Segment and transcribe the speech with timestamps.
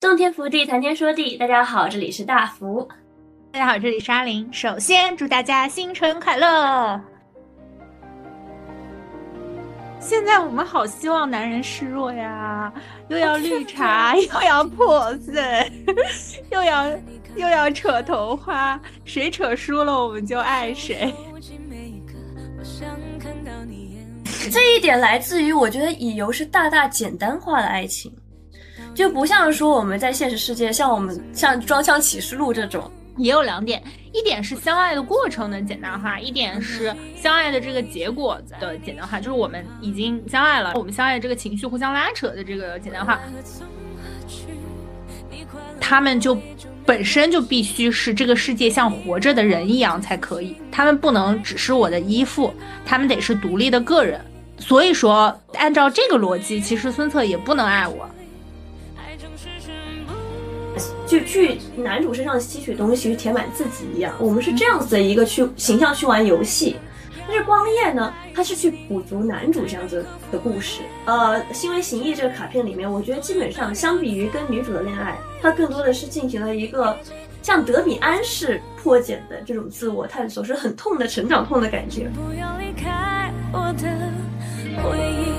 [0.00, 1.36] 洞天福地，谈天说地。
[1.36, 2.88] 大家好，这里是大福。
[3.50, 4.48] 大家好，这里是阿林。
[4.52, 7.00] 首先祝大家新春快乐。
[9.98, 12.72] 现在我们好希望男人示弱呀，
[13.08, 15.68] 又要绿茶， 又要破碎，
[16.52, 16.86] 又要
[17.34, 21.12] 又要扯头花，谁扯输了我们就爱谁。
[24.48, 28.16] 这一点来自于我觉得乙游是大大简单化的爱情，
[28.98, 32.90] 就不像说我们在现实世界，像我们像《装腔启示录》这种。
[33.16, 33.80] 也有两点，
[34.12, 43.20] 一点是相爱的过程的简单化，一点是相爱的这个结果的简单化，就是我们已经相爱了，我们相爱的这个情绪互相拉扯的这个简单化。
[45.80, 46.36] 他们就
[46.84, 52.52] 本身就必须是这个世界像活着的人一样才可以，他们不能只是我的依附，
[52.84, 54.20] 他们得是独立的个人。
[54.58, 58.08] 所以说，按照这个逻辑，其实孙策也不能爱我。
[61.08, 66.76] 就去男主身上吸取东西去填满自己一样，我们是这样子的一个去形象去玩游戏。
[67.26, 70.80] 但是光夜呢，他是去补足男主这样子的故事。
[71.06, 76.96] 呃，心为形役这个卡片里面，我觉得基本上相比于跟女主的恋爱，他更多的是进行了一个
[77.42, 82.10] 像德比安式破茧的这种自我探索，是很痛的成长痛的感觉。
[82.14, 85.37] 不要离开我的回忆。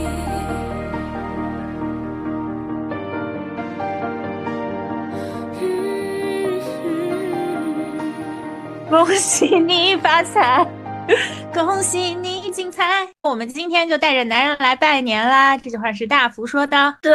[8.91, 10.67] 恭喜你发财，
[11.53, 13.07] 恭喜你精彩。
[13.21, 15.55] 我们今天就带着男人来拜年啦。
[15.55, 16.95] 这句话是大福说的。
[16.99, 17.13] 对，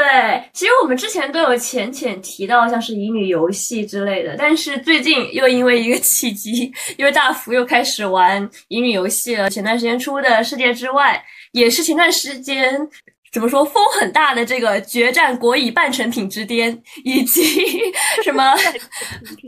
[0.53, 4.37] 其实我们之前都有浅浅提到，像是乙女游戏之类的。
[4.39, 9.51] 但是最近又因为一个契机，因为大福又开始玩乙女游戏了。
[9.51, 12.89] 前段时间出的《世界之外》，也是前段时间。
[13.35, 17.43] 怎么说风很大的这个决战国乙半成品之巅，以及
[18.23, 18.55] 什么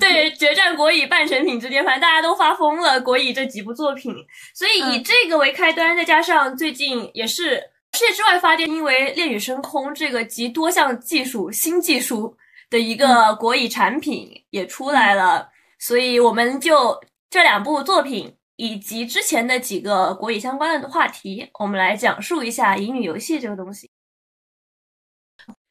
[0.00, 4.12] 对决战国乙半成品之巅，反正大家都发疯了国乙这几部作品，
[4.52, 12.36] 所以以这个为开端，再加上最近也是世界之外发电，因为恋与深空这个集多项技术新技术
[12.68, 15.48] 的一个国乙产品也出来了，
[15.78, 16.98] 所以我们就
[17.30, 18.35] 这两部作品。
[18.56, 23.90] 以及之前的几个国语相关的话题，我们来讲述一下乙女游戏这个东西。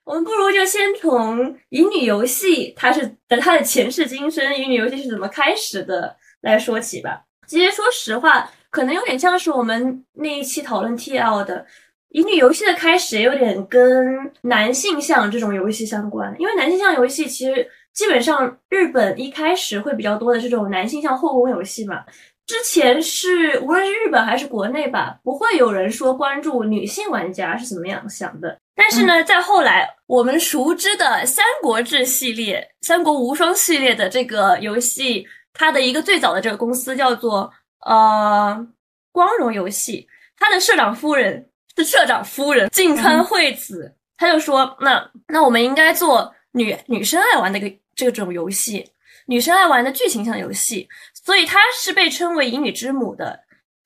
[0.03, 7.23] 我们不如就先从乙女游戏它是的它的前世今生，乙女游戏是怎么开始的来说起吧。
[7.47, 11.65] 其实说实话，可能有点像是我们那一期讨论 TL 的
[12.09, 16.35] 乙女游戏的开始，也有点跟男性向这种游戏相关。
[16.37, 22.05] 因为男性向游戏其实基本上日本一开始会比较多的这种男性向后宫游戏嘛。
[22.47, 28.55] 之前是无论是日本还是国内吧，不会有人说关注女性玩家是怎么样想的。
[28.75, 37.51] 但是呢，在后来我们熟知的《三国志》系列、《三国无双》系列的这个游戏，它的一个最早的这个公司叫做
[37.85, 38.67] 呃
[39.11, 40.07] 光荣游戏，
[40.37, 48.85] 它的社长夫人是社长夫人近川惠子，她就说，那那我们应该做女女生爱玩的一个这种游戏，
[49.25, 50.87] 女生爱玩的剧情向游戏。
[51.25, 53.39] 所以她是被称为乙女之母的，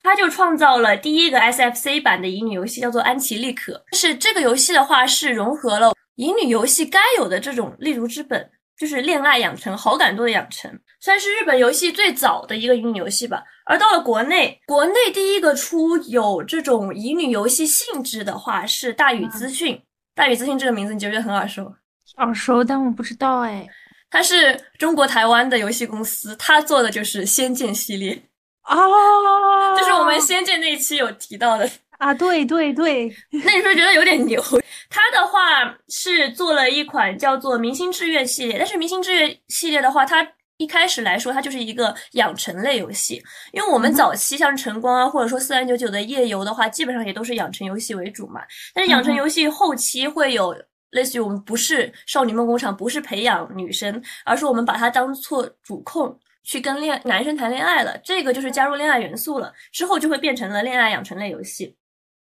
[0.04, 3.82] 她就创造了第一个 SFC 版的乙女游戏，叫做安琪丽可。
[3.94, 10.70] 是这个游戏的话，是融合了乙女游戏该有的这种立足之本，就是恋爱养成、好感度的养成，
[11.00, 13.42] 算是日本游戏最早的一个乙女游戏吧。
[13.66, 19.82] 而到了国内，国内第一个出有这种乙女游戏性质的话，是大宇资讯。
[20.14, 21.74] 大宇资讯这个名字你觉得很耳熟？
[22.18, 23.66] 耳熟，但我不知道哎。
[24.12, 28.24] 它是中国台湾的游戏公司，它做的就是《仙剑》系列
[28.64, 34.44] 哦，就是我们《仙剑》那一期有提到的啊，对对对，那你说觉得有点牛？
[34.90, 40.28] 它的话是做了一款叫做《明星志愿》系列，但是《明星志愿》系列的话，它
[40.58, 43.22] 一开始来说它就是一个养成类游戏，
[43.52, 48.42] 因为我们早期像晨光啊，或者说四三九九的夜游的话，基本上也都是养成游戏为主嘛，
[48.74, 50.56] 但是养成游戏后期会有。
[50.92, 57.98] 类似于我们不是少女梦工厂，不是培养女生，而是我们把它当做主控去跟恋男生谈恋爱了。
[58.04, 61.76] 这个就是加入恋爱元素了，之后就会变成了恋爱养成类游戏。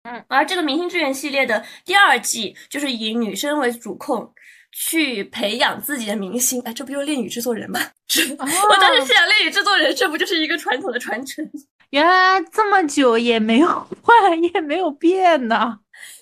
[0.03, 4.33] 嗯，而这个明星志愿系列的第二季就是以女生为主控
[4.71, 6.61] 去培养自己的明星。
[6.61, 7.79] 哎，这不就是恋与制作人吗？
[8.39, 11.45] 我当时想，恋与制作人这不就是一个传统的传承？
[11.89, 13.67] 原来这么久也没有
[14.01, 14.15] 换，
[14.53, 15.79] 也没有变呢。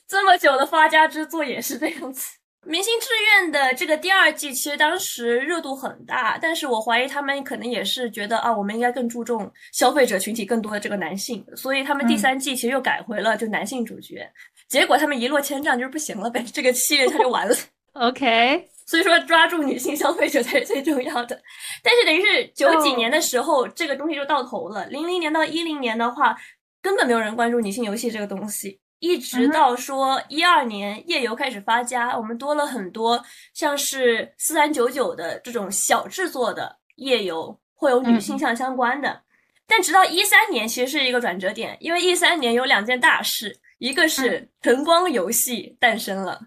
[0.07, 2.37] 这么久的发家之作也是这样子。
[2.67, 14.27] 明星志愿的这个第二季其实当时热度很大，但是我怀疑他们可能也是觉得啊，我们应该更注重消费者群体更多的这个男性，所以他们第三季其实又改回了就男性主角。
[14.67, 17.55] 结果他们一落千丈，就是不行了呗，这个系列它就完了。
[17.93, 21.39] OK，所以说抓住女性消费者才是最重要的。
[21.83, 24.87] 但是等于是九几年的时候，这个东西就到头了。
[24.87, 26.35] 零零年到一零年的话，
[26.81, 28.79] 根本没有人关注女性游戏这个东西。
[29.05, 33.23] 一直到说一二年夜游开始发家，我们多了很多
[33.53, 39.21] 像是四三九九的这种小制作的夜游，会有女性向相关的。
[39.67, 46.41] 但直到一三年，其实是一个转折点，因为一三年有两件大事，一个是晨光游戏诞生了，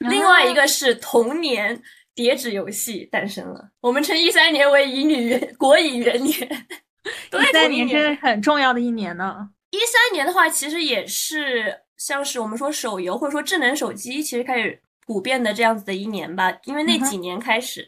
[0.00, 1.80] 另外一个是童年
[2.12, 3.68] 叠纸游戏诞生了。
[3.80, 6.34] 我们称一三年为乙女元国乙元年，
[7.40, 9.50] 一三年是很重要的一年呢。
[9.70, 11.82] 一三年的话，其实也是。
[12.00, 17.86] 像是我们说手游或者说智能手机，其实开始普遍的这样子的一年吧，因为那几年开始，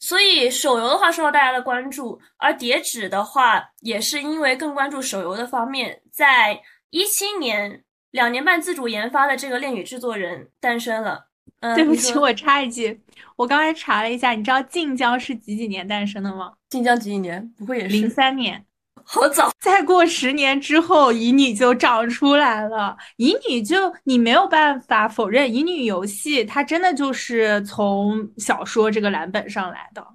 [0.00, 6.60] 所以手游的话受到大家的关注，而叠纸的话也是因为更关注手游的方面，在
[6.90, 11.28] 一七年两年半自主研发的这个恋与制作人诞生了。
[11.60, 13.00] 嗯，对不起，我插一句，
[13.36, 16.52] 我刚才查了一下，你知道晋江是几几年诞生的吗？
[16.68, 17.48] 晋江几几年？
[17.56, 18.64] 不会也是零三年？
[19.04, 22.96] 好早， 再过十年之后，乙女就长出来了。
[23.16, 30.06] 乙女就你没有办法否认，乙女游戏它真的就是从小说这个蓝本上来的。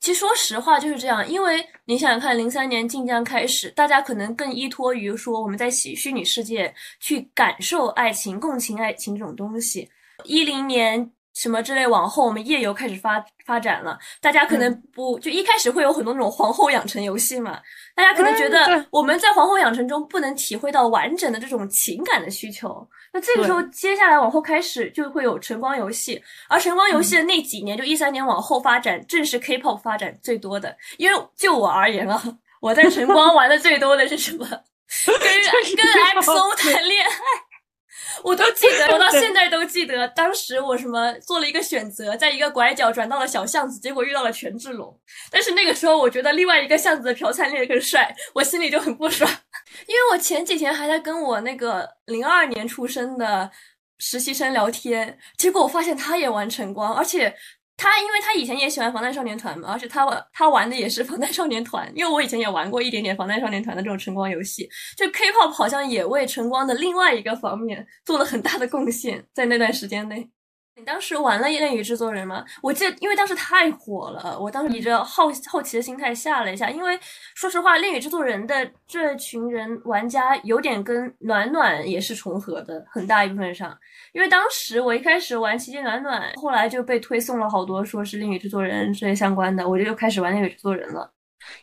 [0.00, 9.88] 其实说实话就是这样，因为你想想看，零三年晋江开始，大家可能更依托于说我们在虚虚拟世界去感受爱情、共情爱情这种东西。
[10.24, 11.10] 一零年。
[11.34, 17.60] 什么之类，往后我们页游开始发发展了，大家可能不就一开始会有很多那种皇后养成游戏嘛？
[17.94, 30.76] 大家可能觉得我们在皇后养成中不能体会到完整的这种情感的需求，那这个时候接下来往后开始就会有晨光游戏，而晨光游戏的那几年就一三年往后发展，正是 K-pop 发展最多的。
[30.98, 32.22] 因为就我而言啊，
[32.60, 34.46] 我在晨光玩的最多的是什么？
[35.06, 35.18] 跟
[35.76, 37.10] 跟 XO 谈恋爱。
[38.22, 44.96] 我都记得， 我到现在都记得，当时我什么做了一个选择，在一个拐角转到了小巷子，结果遇到了权志龙。
[45.30, 49.30] 但是那个时候，我觉得另外一个巷子的朴灿烈更帅，我心里就很不爽。
[49.86, 53.50] 因为我前几天还在跟我那个零二年出生的
[53.98, 57.34] 实习生聊天，结果我发现他也玩晨光，而且。
[57.76, 70.28] 他因为他以前也喜欢防弹少年团嘛，而且他玩他玩的也是防弹少年团，因为我以前也玩过一点点防弹少年团的这种晨光游戏，就 K-pop 好像也为晨光的另外一个方面做了很大的贡献，在那段时间内。
[70.76, 72.44] 你当时玩了《恋与制作人》吗？
[72.60, 76.68] 我记得，因为当时太火了，我当时以着好好奇的心态下了一下。
[76.68, 76.98] 因为
[77.36, 83.76] 说实话，《恋与制作人》的这群人玩家有点跟暖暖也是重合的，很大一部分上。
[84.12, 91.13] 因为当时我一开始玩《奇迹暖暖》，后来就被推送了好多说是《恋与制作人》这些相关的，我就又开始玩《恋与制作人》了。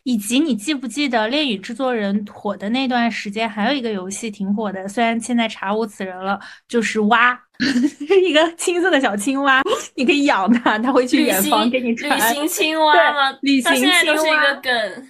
[0.04, 6.38] 以及你记不记得《恋与制作人》火的那段时间，还有一个游戏挺火的，虽然现在查无此人了，
[6.68, 7.38] 就是蛙，
[8.06, 9.62] 是一个青色的小青蛙，
[9.94, 12.16] 你可以养它，它会去远方给你传。
[12.16, 13.38] 旅行青蛙吗？
[13.42, 15.08] 旅行青蛙是一个梗。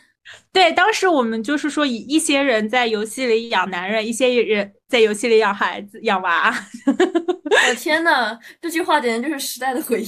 [0.53, 6.55] 对，当时我们就是说，一一些人在游戏里养男人，一些人在游戏里养孩子、养娃。
[7.69, 10.07] 我天呐，这句话简直就是时代的回忆。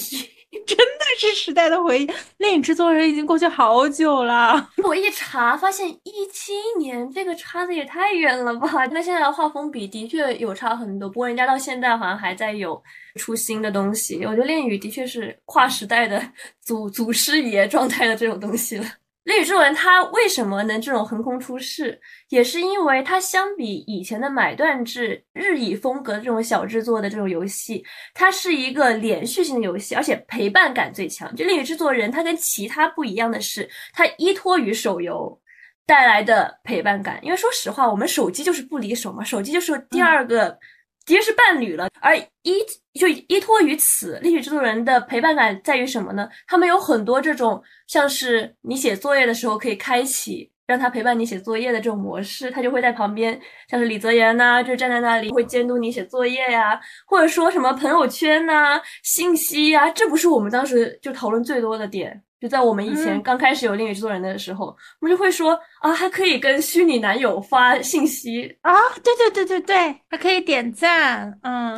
[0.66, 4.70] 真的是时代的回忆，恋与制作人已经过去好久了。
[4.82, 8.68] 我一查发现一七年，这个差的也太远了吧？
[8.92, 12.82] 那现在的画风比的确有差很多，不过人家到现在好像还在有
[13.16, 14.24] 出新的东西。
[14.24, 16.22] 我觉得恋与的确是跨时代的
[16.60, 18.84] 祖祖师爷状态的这种东西了。
[19.24, 31.34] 《恋与制作人》它为什么能这种横空出世，也是因为它相比以前的买断制日乙风格的这种小制作的这种游戏，它是一个连续性的游戏，而且陪伴感最强。
[31.34, 35.40] 就《恋与制作人》，他跟其他不一样的是，它依托于手游
[35.86, 37.18] 带来的陪伴感。
[37.22, 40.58] 因为说实话，我们手机就是不离手嘛，手机就是第二个。
[41.04, 42.54] 直接是伴侣了，而依
[42.98, 46.28] 就依托于此，立体制作人的陪伴感在于什么呢？
[46.46, 62.22] 他们有很多这种，像是你写作业的时候可以开启让他陪伴你写作业的这种模式，他就会在旁边，像是李泽言呐，就站在那里会监督你写作业呀，或者说什么朋友圈呐、信息呀，这不是我们当时就讨论最多的点。
[62.44, 64.66] 就在我们以前刚开始有恋与制作人的时候，
[65.00, 68.54] 我们就会说啊，还可以跟虚拟男友发信息。
[68.60, 71.74] 啊，对对对对对，还可以点赞，嗯，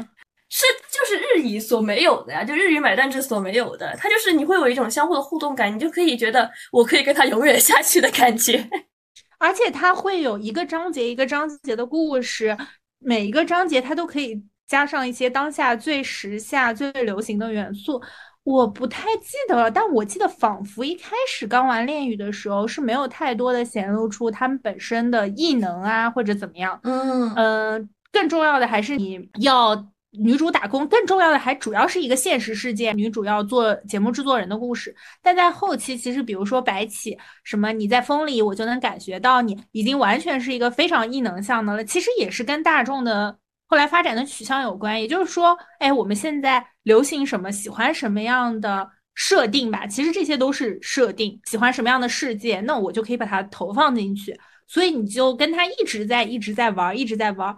[0.49, 8.69] 是就是日语所没有的呀，就日语买断制所没有的，它就是你会有一种相互的互动感，你就可以觉得我可以跟他永远下去的感觉，
[9.39, 12.57] 而且它会有一个章节一个章节的故事，
[12.99, 18.03] 每一个章节它都可以加上一些当下最时下最流行的元素。
[18.47, 26.79] 我不太记得了，但我记得仿佛一开始刚玩恋与的时候是没有太多的显露出他们本身的异能啊或者怎么样。
[26.85, 29.75] 嗯嗯，更重要的还是你要
[30.13, 34.95] 女主打工，更重要的还主要是一个现实事件，女主要做节目制作人的故事。
[35.21, 41.85] 但在后期，其实比如说白起什么，你在风里，我就能感觉到你已经完全是一个非常异能向的了。
[41.85, 43.37] 其实也是跟大众的
[43.67, 45.01] 后来发展的取向有关。
[45.01, 49.87] 也就是说，哎，我们现在流行什么，喜欢什么样的设定吧？
[49.87, 54.39] 其实这些都是设定，喜欢什么样的世界，那我就可以把它投放进去。
[54.69, 57.57] 所以你就跟他一直在一直在玩，一直在玩。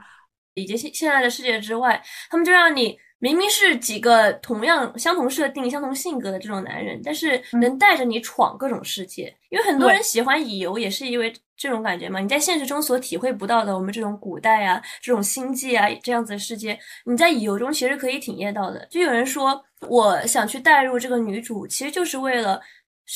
[0.55, 9.33] 以及现现在的世界之外，他们就让你明明是几个同样相同设定、相同性格的这种男人，但是能带着你闯各种世界。
[9.51, 12.21] 因为很多人喜欢乙游，也是因为这种感觉嘛。
[12.21, 18.87] 你在现实中所体会不到的，我们这种古代啊、这种星际啊这样子的世界，你在乙游中其实可以体验到的。
[18.91, 22.61] 就有人说，我想去带入这个女主，其实就是为了。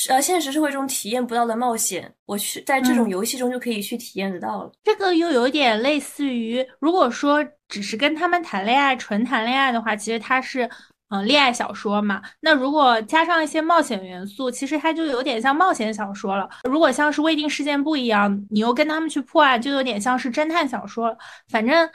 [0.09, 4.73] 呃，现实社会中体验不到的冒险，我去在这种游戏中就可以去体验得到了。
[4.83, 10.67] 这个又有点类似于，如果说只是跟他们谈恋爱，纯谈恋爱的话，其实它是
[11.13, 12.21] 嗯恋爱小说嘛。
[12.41, 16.49] 那如果加上一些冒险元素，其实它就有点像冒险小说了。
[16.65, 21.17] 如果像是未定事件簿一样，你又跟他们去破案，就有点像是侦探小说。
[21.49, 21.89] 反正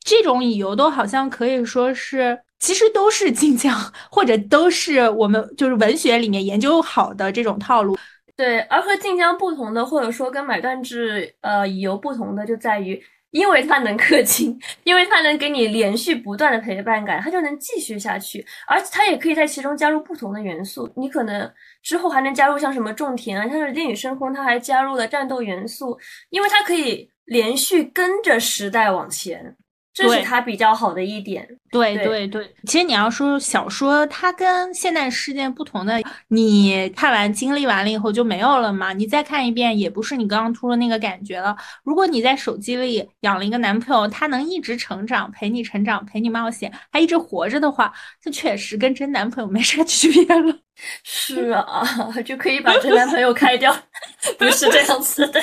[0.00, 2.40] 这种理由都好像可以说是。
[2.60, 3.78] 其实都是晋江，
[4.10, 7.94] 或者都是我们就是文学里面研究好的这种套路。
[8.36, 12.98] 对，而和晋江不同的，或者说跟买断制呃乙游不同的，就在于，
[13.34, 18.46] 因为它能氪金，因为它能给你连续不断的陪伴感，它就能继续下去。
[18.68, 25.98] 而且它也可以在其中加入不同的元素，你可能之后还能加入像什么种田啊，像是恋与深空，它还加入了战斗元素，
[26.30, 29.56] 因为它可以连续跟着时代往前。
[29.94, 31.48] 这是它比较好的一点。
[31.70, 38.92] 对对对，其实你要说小说，它跟现代事件不同的，你看完经历完了以后就没有了嘛？
[38.92, 41.56] 你再看一遍，也不是你刚刚突的那个感觉了。
[41.82, 50.56] 如果你在手机里养了一个男朋友，他能一直成长，陪你成长，陪你冒险，还一直活着的话，这确实跟真男朋友没啥 区别了。
[51.02, 51.84] 是啊，
[52.24, 53.72] 就可以把真男朋友开掉，
[54.38, 55.40] 不是这样子的。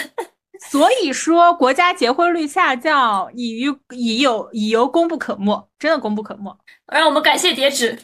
[0.70, 6.56] 所以说，国家结婚率下降，已于已有已由功不可没，真的功不可没。
[6.88, 7.98] 让我们感谢叠纸。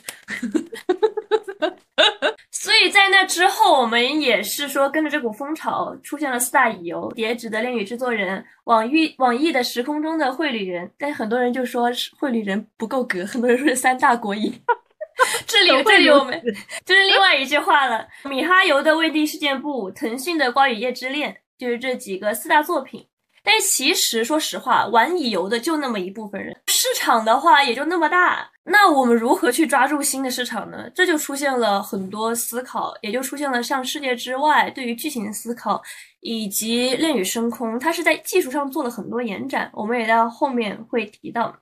[2.52, 10.92] 所以在那之后，我们也是说跟着这股风潮，出现了四大乙游：叠纸的恋与制作人，网易网易的时空中的绘旅人。
[10.98, 14.62] 但很多人就说绘旅人不够格，很多人说是三大国乙。
[15.48, 16.40] 这里这里我们
[16.86, 21.38] 就是另外一句话了：米哈游的未定事件簿，腾讯的光与夜之恋。
[21.58, 23.08] 就是这几个四大作品，
[23.44, 28.50] 但是其实说实话，玩乙游的就那么一部分人，市场的话也就那么大。
[28.64, 30.90] 那我们如何去抓住新的市场呢？
[30.94, 35.82] 这就出现了很多思考，也就出现了像世界之外对于剧情的思考，
[36.20, 41.58] 以及恋与深空，它是在技术上做了很多延展，我们也在后面会提到。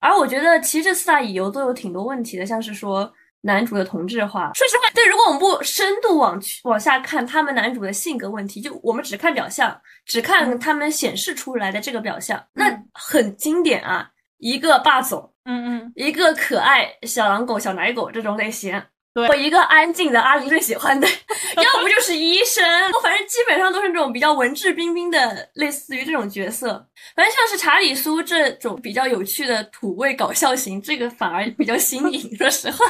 [0.00, 3.12] 而我觉得其实这四大乙游都有挺多问题的，像是说。
[3.42, 18.82] 男主的同质化，说实话，对，如果我们不深度往往下看他们男主的性格问题，就我们只看表象，只看他们显示出来的这个表象，那很经典啊，一个霸总，嗯嗯，一个可爱小狼狗、小奶狗这种类型，
[19.14, 21.08] 对，我一个安静的阿离最喜欢的，
[21.56, 32.84] 要不就是医生，我反正基本上都是这种比较文质彬彬的，类似于这种角色，反正像是查理苏这种比较有趣的土味搞笑型，这个反而比较新颖，说实话。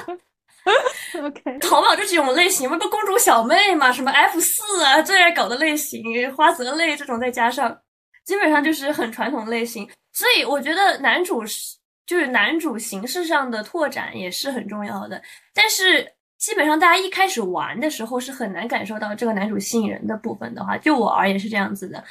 [1.24, 6.02] OK， 淘宝这几种类型，不公主小妹嘛，什么 F 四啊，最爱搞的类型，
[6.34, 7.76] 花泽类这种，再加上，
[8.24, 9.88] 基本上就是很传统类型。
[10.12, 11.76] 所以我觉得男主是，
[12.06, 15.20] 就是男主形式上的拓展也是很重要的。
[15.54, 16.06] 但是
[16.38, 22.02] 基本上大家一开始玩的时候是很难感受到这个男主吸引人的部分的话，就我而言是这样子的。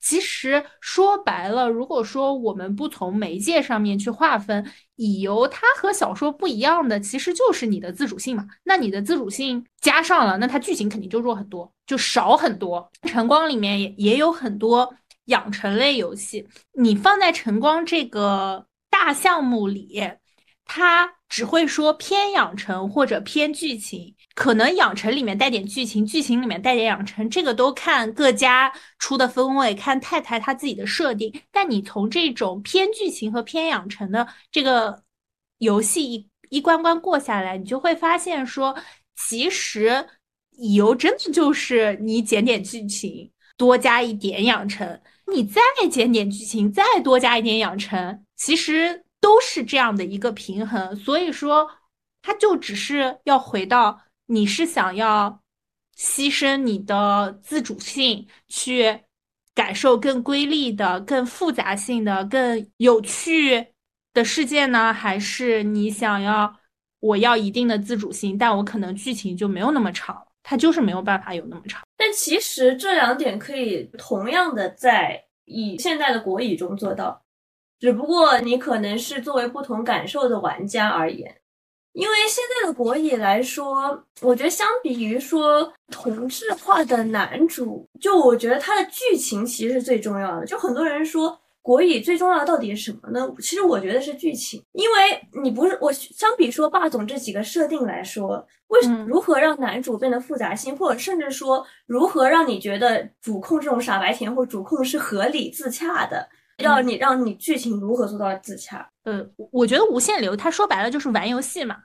[0.00, 4.66] 其实说白了，如果说我们不从媒介上面去划分，
[4.96, 8.46] 乙游它和小说不一样的，其实就是你的自主性嘛。
[8.64, 12.90] 那你的自主性加上了，那它剧情肯定就弱很多，就少很多。
[13.02, 14.94] 晨光里面也也有很多
[15.26, 20.02] 养成类游戏，你放在晨光这个大项目里，
[20.64, 24.14] 它只会说偏养成或者偏剧情。
[24.40, 31.42] 可能养成里面带点剧情，剧情里面带点养成，这个都看各家出的风味，看太太她自己的设定。
[31.52, 35.02] 但你从这种偏剧情和偏养成的这个
[35.58, 38.74] 游戏一一关关过下来，你就会发现说，
[39.14, 40.06] 其实
[40.52, 50.96] 乙游真的就是你减点剧情，多加一点养成，你再减点剧情，再多加一点养成，其实都是这样的一个平衡。
[50.96, 51.68] 所以说，
[52.22, 54.00] 它就只是要回到。
[54.32, 55.42] 你是想要
[55.98, 59.00] 牺牲你的自主性，去
[59.56, 63.66] 感受更瑰丽的、更复杂性的、更有趣、
[64.14, 66.56] 的世界呢，还是你想要
[67.00, 71.82] 我要一定的自主性，但我可能剧情就没有那么长，它就是没有办法有那么长。
[71.96, 77.20] 但其实这两点可以同样的在以现在的国语中做到，
[77.80, 81.39] 只不过你可能是作为不同感受的玩家而言。
[81.92, 90.46] 因为现在的国语来说，我觉得相比于说同质化的男主，就我觉得他的剧情其实是最重要的。
[90.46, 93.28] 就很多人说国语最重要的到底是什么呢？
[93.40, 94.96] 其实我觉得是剧情，因为
[95.42, 106.28] 你不是我相比说霸总这几个设定来说，为什如何让男主变得复杂性，或者甚至说如何让你觉得主控这种傻白甜或主控是合理自洽的？
[106.60, 108.88] 要你让你剧情如何做到自洽？
[109.04, 111.76] 呃，我觉得无限流，它说白了就是玩游戏嘛，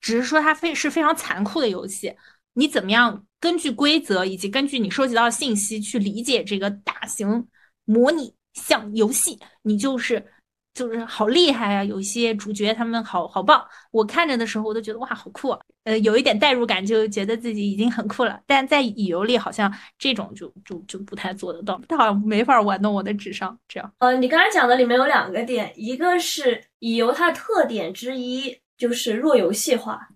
[0.00, 2.14] 只是说它非是非常残酷的游戏。
[2.54, 7.46] 你怎么样根据规则以及根据你收集到的信息去理解这个大型
[7.84, 10.26] 模拟像游戏，你就是。
[10.72, 11.84] 就是好厉害啊！
[11.84, 15.50] 有些主角他们好好棒，我看着的时候我都觉得哇好酷，
[15.84, 18.40] 呃，有一点代入感，就觉得自己已经很酷了。
[18.46, 23.58] 但在乙游里好像这种就就就不太做得到，他好像没法玩弄我的智商。
[23.66, 30.08] 这样，呃，你刚才讲的里面有两个点，一个是乙游它的特点之一就是弱游戏化。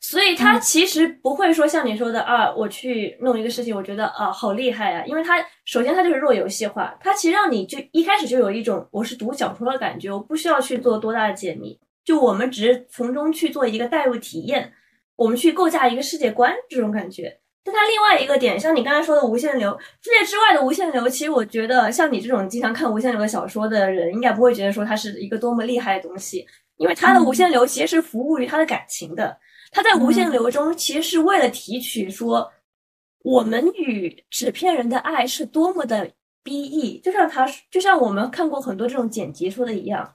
[0.00, 14.72] 所以他其实不会说像你说的啊，我去弄一个事情，我觉得啊好厉害啊，因为他首先他就是弱游戏化，他其实让你就一开始就有一种我是读小说的感觉，我不需要去做多大的解谜，就我们只是从中去做一个代入体验，
[15.16, 17.40] 我们去构架一个世界观这种感觉。
[17.64, 29.36] 但他另外一个点，像你刚才说的无限流世界之外的无限流，其实我觉得像你这种经常看无限流的小说的人，应该不会觉得说它是一个多么厉害的东西，因为它的无限流其实是服务于他的感情的。
[29.76, 32.50] 他在无限流中，其实是为了提取说，
[33.22, 36.10] 我们与纸片人的爱是多么的
[36.42, 40.14] BE，，就像他，就像我们看过很多这种剪辑说的一样，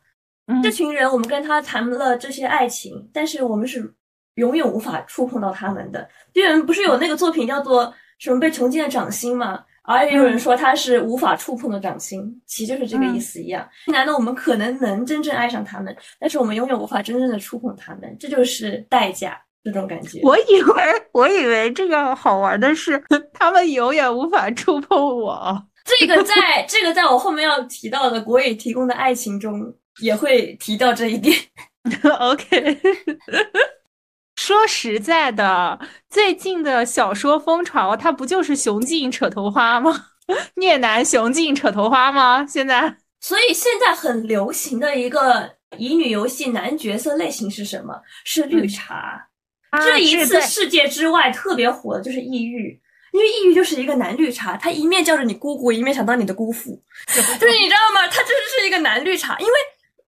[0.63, 3.93] 这群人，我们跟他谈了这些爱情，但是我们是
[4.33, 6.09] 永远无法触碰到他们的。
[6.33, 9.63] 就有人不是有那个作品叫做什么被囚禁的掌心吗？
[9.83, 13.69] 而也有人说他是无法触碰的掌心，其实就是这个意思一样。
[13.85, 19.39] 难道我们可能能真正爱上他们，但是我们永远无法真正的触碰他们，这就是代价。
[19.63, 23.01] 这种感觉，我以为我以为这个好玩的是，
[23.33, 25.67] 他们永远无法触碰我。
[25.85, 31.35] 这个在这个在我后面要提到的国语提供的爱情中也会提到这一点。
[32.19, 32.79] OK，
[34.37, 40.07] 说实在的，最近的小说风潮，它不就是雄竞扯头花吗？
[40.55, 42.45] 虐男雄竞扯头花吗？
[42.45, 48.01] 现在，所以现在很流行的一个乙女游戏男角色类型是什么？
[48.23, 49.27] 是绿茶。
[49.79, 52.77] 这一次世界之外特别火的就是抑郁，
[53.13, 58.05] 因为抑郁就是一个男绿茶，他一面叫着你姑姑，一面想当你的姑父，就是你知道吗？
[58.09, 59.53] 他真是是一个男绿茶，因为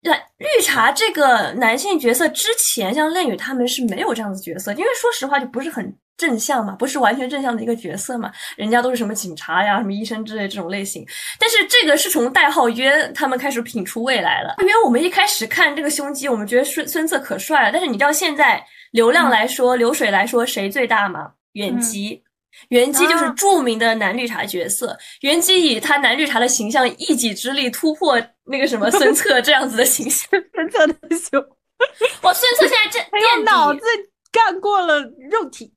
[0.01, 11.05] 蓝绿茶这个男性角色之前像恋与他们是没有这样的角色，因为说实话就不是很正向嘛，不是完全正向的一个角色嘛，人家都是什么警察呀、什么医生之类这种类型，
[11.39, 18.61] 但是这个是从代号约他们开始品出未来了，因为我们一开始看这个胸肌，我们觉得孙孙策可帅了，但是你知道现在。
[18.95, 21.33] 流量来说，流水来说，谁最大吗？
[21.51, 22.23] 袁基，
[22.69, 24.97] 袁基就是著名的男绿茶角色。
[25.19, 30.29] 袁基以他男绿茶的形象，一己之力突破那个什么孙策这样子的形象。
[30.55, 31.41] 孙策的熊，
[32.21, 32.33] 哇！
[32.33, 33.81] 孙策现在这 用脑子
[34.31, 35.73] 干过了肉体。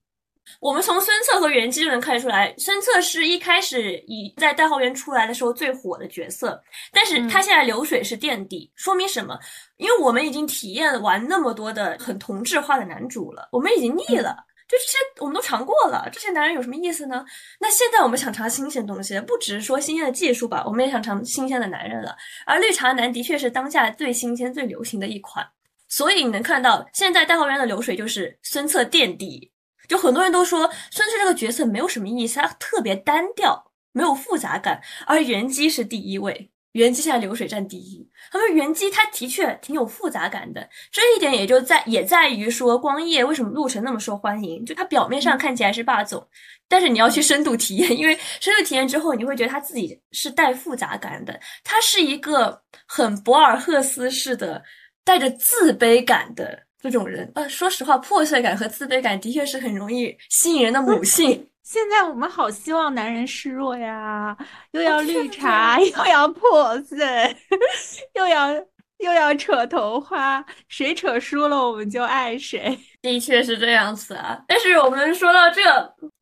[0.61, 6.61] 我们从孙策和袁基就能看出来，孙策是一开始以在代号员出来的时候最火的角色，
[6.93, 9.39] 但是他现在流水是垫底，说明什么？
[9.77, 14.37] 因为我们已经体验完那么多的很同质化的男主了，我们已经腻了，
[14.69, 17.25] 就这些我们都尝过了，这些男人有什么意思呢？
[17.61, 22.17] 那现在我们想尝新鲜东西，不只是说新鲜的技术吧，我们也想尝新鲜的男人了。
[22.45, 25.49] 而绿茶男的确是当下最新鲜、最流行的一款，
[25.87, 29.53] 所以你能看到现在代号员的流水就是孙策垫底。
[29.89, 34.81] 就很多人都说孙策这个角色没有什么意思，他特别单调，没有复杂感。
[35.07, 38.07] 而袁基是第一位，袁基现在流水占第一。
[38.31, 44.65] 他们袁基他的确挺有复杂感的，这一点也就在也在于说光夜为什么陆晨那么受欢迎。
[44.67, 46.29] 就他表面上看起来是霸总，
[46.69, 54.63] 但是你要去深度体验，因为深度体验之后你会觉得他自己是带复杂感的，他是一个很博尔赫斯式的
[55.03, 56.68] 带着自卑感的。
[56.81, 61.49] 这种人，呃，说实话，破碎感和自卑感的确是很容易吸引人的母性。
[61.65, 64.37] 现在我们好希望男人示弱呀，
[64.71, 66.97] 又要绿茶，又要破碎，
[68.15, 68.55] 又要
[68.99, 72.79] 又要扯头花，谁扯输了我们就爱谁。
[73.03, 74.43] 的确是这样子啊。
[74.47, 75.63] 但是我们说到这，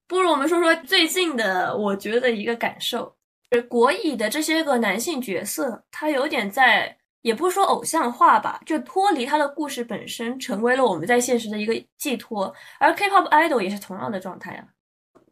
[0.09, 3.15] 不如我们说说最近的，我觉得一个感受，
[3.53, 6.97] 是国乙的这些个男性角色，他有点在。
[7.27, 12.55] 也不是说偶像化吧，就脱离他的故事本身，成为了我们在现实的一个寄托。
[12.79, 14.65] 而 K-pop idol 也是同样的状态啊，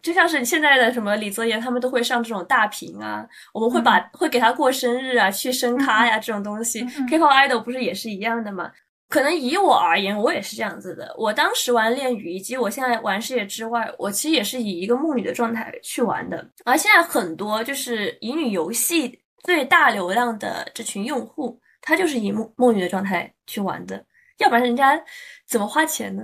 [0.03, 6.85] 就像是现在的什么李泽言，他们都会上这种大屏啊，我们会把会给他过生日啊，去升咖呀这种东西。
[7.09, 8.73] K-pop idol 不是也是一样的吗？
[9.09, 11.15] 可能以我而言，我也是这样子的。
[11.17, 16.45] 我当时玩恋与，以及我现在玩世界之外，我其实也是以一个梦女的状态去玩的。
[16.65, 24.05] 而现在很多就是乙女游戏最大流量的这群用户，他就是以梦梦女的状态去玩的。
[24.39, 25.01] 要不然人家
[25.47, 26.23] 怎么花钱呢？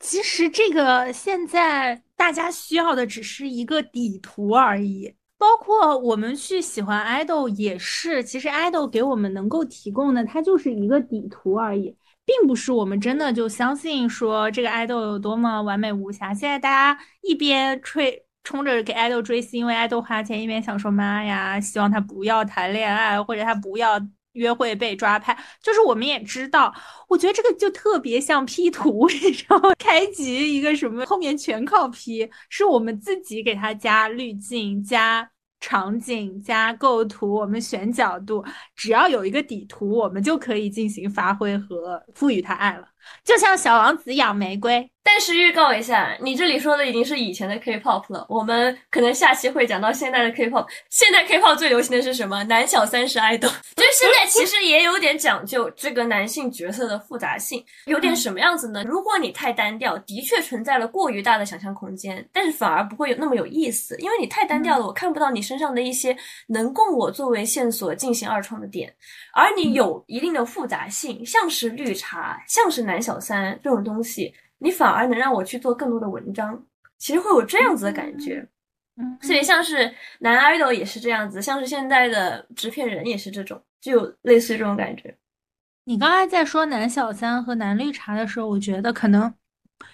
[0.00, 5.14] 其实这个现在大家需要的只是一个底图而已。
[5.38, 11.96] 包括我们去喜欢 idol 也是，其实 idol 给我们能够提供的，它就是一个底图而已。
[12.24, 16.32] 并不是我们真的就相信说这个爱豆有多么完美无瑕。
[16.32, 24.00] 现在大家一边吹冲着给爱豆追星，为爱豆花钱，一边想说妈呀，希望他不要谈恋爱，或者他不要
[24.32, 25.36] 约会被抓拍。
[25.62, 26.74] 就是我们也知道，
[27.08, 35.30] 我觉得这个就特别像 P 图，你知道吗开局一个什么，后面全靠 P，是我们自己给他加滤镜加。
[35.64, 42.88] 场景加构图，我们选角度，只要有一个底图，我们就可以进行发挥和赋予它爱了，
[43.24, 44.88] 就像小王子养玫瑰。
[45.04, 48.24] 但是预告一下，你这里说的已经是以前的 K-pop 了。
[48.28, 50.64] 我们可能下期会讲到现在的 K-pop。
[50.90, 52.44] 现在 K-pop 最流行的是什么？
[52.44, 53.50] 男小三是 idol。
[53.74, 58.84] 就是现在其实也有点讲究这个男性角色的复杂性，有点什么样子呢？
[58.84, 68.92] 如果你太单调，的确存在了过于大的想象空间，但是反而不会有那么有意思，因为你太单调了，我看不到你身上的一些能供我作为线索进行二创的点。
[69.34, 74.34] 而你有一定的复杂性，像是绿茶，像是男小三这种东西。
[74.58, 76.64] 你反而能让我去做更多的文章，
[76.96, 78.46] 其实会有这样子的感觉，
[78.96, 85.12] 嗯，所以像是男 idol 也是这样子，像是现在的制片人也是这种，就有类似于这种感觉。
[85.82, 89.34] 你刚才在说男小三和男绿茶的时候，我觉得可能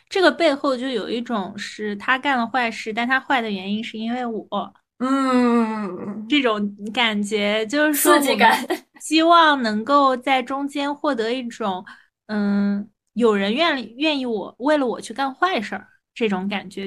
[0.06, 8.14] 这个背后就有一种是他干了坏事，但他坏的原因是因为我，嗯，这种感觉就是说，
[9.00, 11.82] 希望能够在中间获得一种，
[12.28, 12.88] 嗯。
[13.14, 16.86] 有人愿意愿意我为了我去干坏事儿，这种感觉，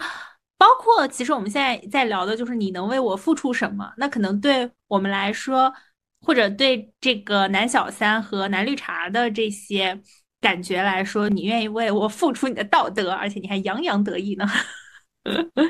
[0.58, 3.92] 包括其实我们现在在聊的就是你能为我付出什么？
[3.98, 5.74] 那可能对我们来说，
[6.22, 10.00] 或者对这个男小三和男绿茶的这些
[10.40, 14.48] 感觉来说，你愿意为我付出你的道德，而且你还洋洋得意呢？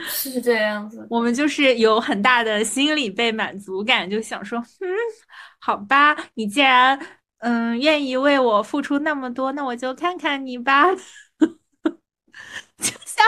[0.07, 4.87] 是这样子，我们就是有很大的心理被满足感，就想说，嗯，
[5.59, 6.99] 好吧，你既然。
[7.41, 10.85] 嗯，愿意为我付出那么多，那我就看看你吧。
[12.77, 13.25] 就像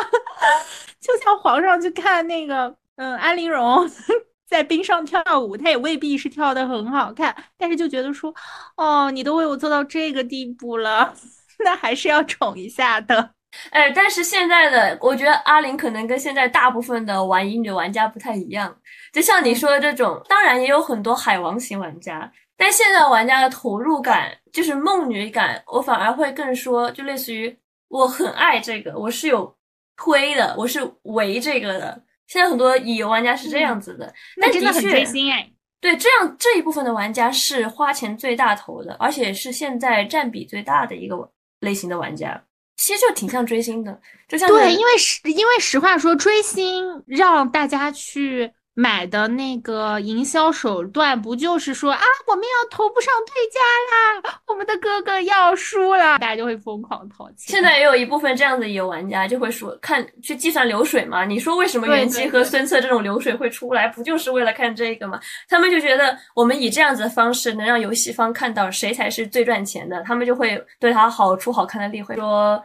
[0.99, 3.89] 就像皇上去看那个，嗯，安陵容
[4.47, 8.33] 在冰上跳舞，他也未必是跳的很好看，但是就觉得说，
[8.77, 11.13] 哦，你都为我做到这个地步了，
[11.63, 13.31] 那还是要宠一下的。
[13.69, 18.75] 哎，但是现在的，我觉得阿玲可能跟现在大部分的玩乙女玩家不太一样，
[19.11, 22.31] 就像你说的这种，当然也有很多海王型玩家。
[22.55, 29.55] 但现在玩家的投入感就是梦女感，我反而会更说，就类似于我很爱这个，我是有
[29.97, 32.03] 推的，我是围这个的。
[32.27, 35.49] 现在很多乙游玩家是这样子的，但真的很追星哎。
[35.81, 42.41] 对，这样这一部分的玩家是花钱最大头的，而且是现在占比最大的一个类型的玩家，
[42.77, 48.53] 其实就挺像追星的，就像对，因为实因为实话说，追星让大家去。
[48.75, 53.59] 买的那个营销手段不就是说啊，我们要投不上对家
[54.31, 57.35] 啦，我们的哥哥要输了，大家就会疯狂投钱。
[57.37, 61.23] 现在也有一部分这样的有玩家就会说，看去计算流水嘛。
[61.23, 65.19] 你说为什么元气和孙策这种流水会出来，不就是为了看这个吗？
[65.47, 72.15] 他们就觉得我们以这样子的方式能让游戏方看到谁才是最赚钱的，他们就会对他好出好看的例会。
[72.15, 72.59] 说，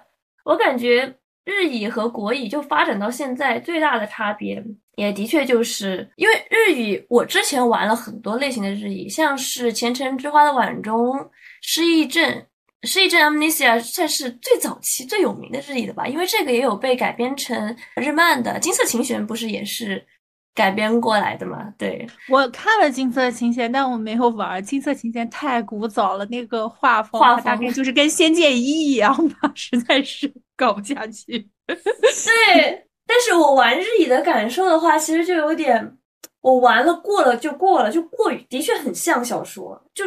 [0.44, 4.64] 我感觉日乙和国乙就发展到现在最大的差别。
[4.98, 11.30] 也的确就是因为日语，我之前玩了很多类型的日语，像是《前程之花》的晚钟、
[11.62, 12.44] 失忆症、
[12.82, 16.04] 失忆症 Amnesia，算是最早期最有名的日语的吧。
[16.08, 20.04] 因为这个也有被改编成日漫的，《金色琴弦》不是也是
[20.52, 21.72] 改编过来的吗？
[21.78, 31.48] 对我看了《金色琴弦》，但我没有玩，《金色琴弦》太古早了，那个画风画风大概就是跟《仙剑一》一样吧， 实在是搞不下去。
[31.68, 32.88] 对。
[33.08, 35.96] 但是我玩日语的感受的话，其实就有点，
[36.42, 40.04] 我玩了过了就过了，就过于的确很像小说，就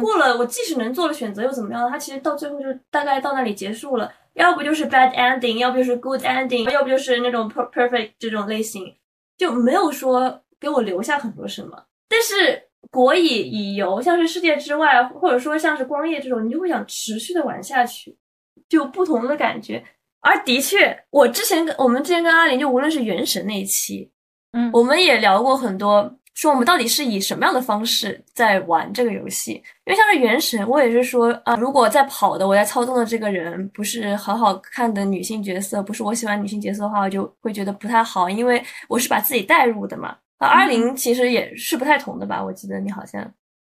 [0.00, 0.38] 过了。
[0.38, 1.90] 我即使能做了选择又怎么样？
[1.90, 8.94] 它其实到最后就大概到那里结束了，要不就是 bad ending，要不就是 good ending，要不就是那种 perfect 这种类型，
[9.36, 11.84] 就没有说给我留下很多什么。
[12.08, 12.62] 但是
[12.92, 18.16] 国以以游，像是世界之外，或者说像是光夜这种，你就会想持续的玩下去，
[18.68, 19.84] 就有不同的感觉。
[20.24, 24.10] 而的确，我之前跟我们之前跟阿林，就无论是原神那一期，
[24.52, 29.52] 嗯我们也聊过很多，说我们到底是以什么样的方式在玩这个游戏。
[29.84, 40.16] 因为像是原神，我也是说啊、如果在跑的我在操纵的这个人不是很好看的女性角色，不是我喜欢女性角色的话，我就会觉得不太好，因为我是把自己带入的嘛。
[40.38, 42.42] 啊，阿林其实也是不太同的吧？
[42.42, 43.22] 我记得你好像，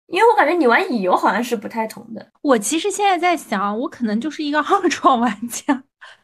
[0.08, 2.28] 因为我感觉你玩乙游好像是不太同的。
[2.41, 5.84] 我其实现在在想，我可能就是一个二创玩家。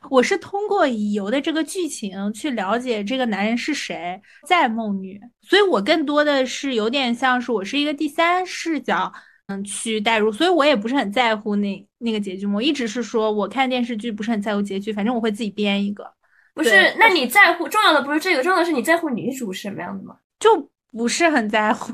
[0.09, 9.11] 我是通过乙游的这个剧情去了解这个男人是谁，在梦女，所以我更多的是有点像是我是一个第三视角，
[9.47, 12.45] 嗯，去代入，所以我也不是很在乎那那个结局。
[12.45, 16.05] 我一直是说我看电视剧不是很在乎结局，反正我会自己编一个，
[16.53, 20.15] 不是，那你在乎重要的不是这个，重要的是你在乎女主是什么样的吗？
[20.39, 21.93] 就不是很在乎。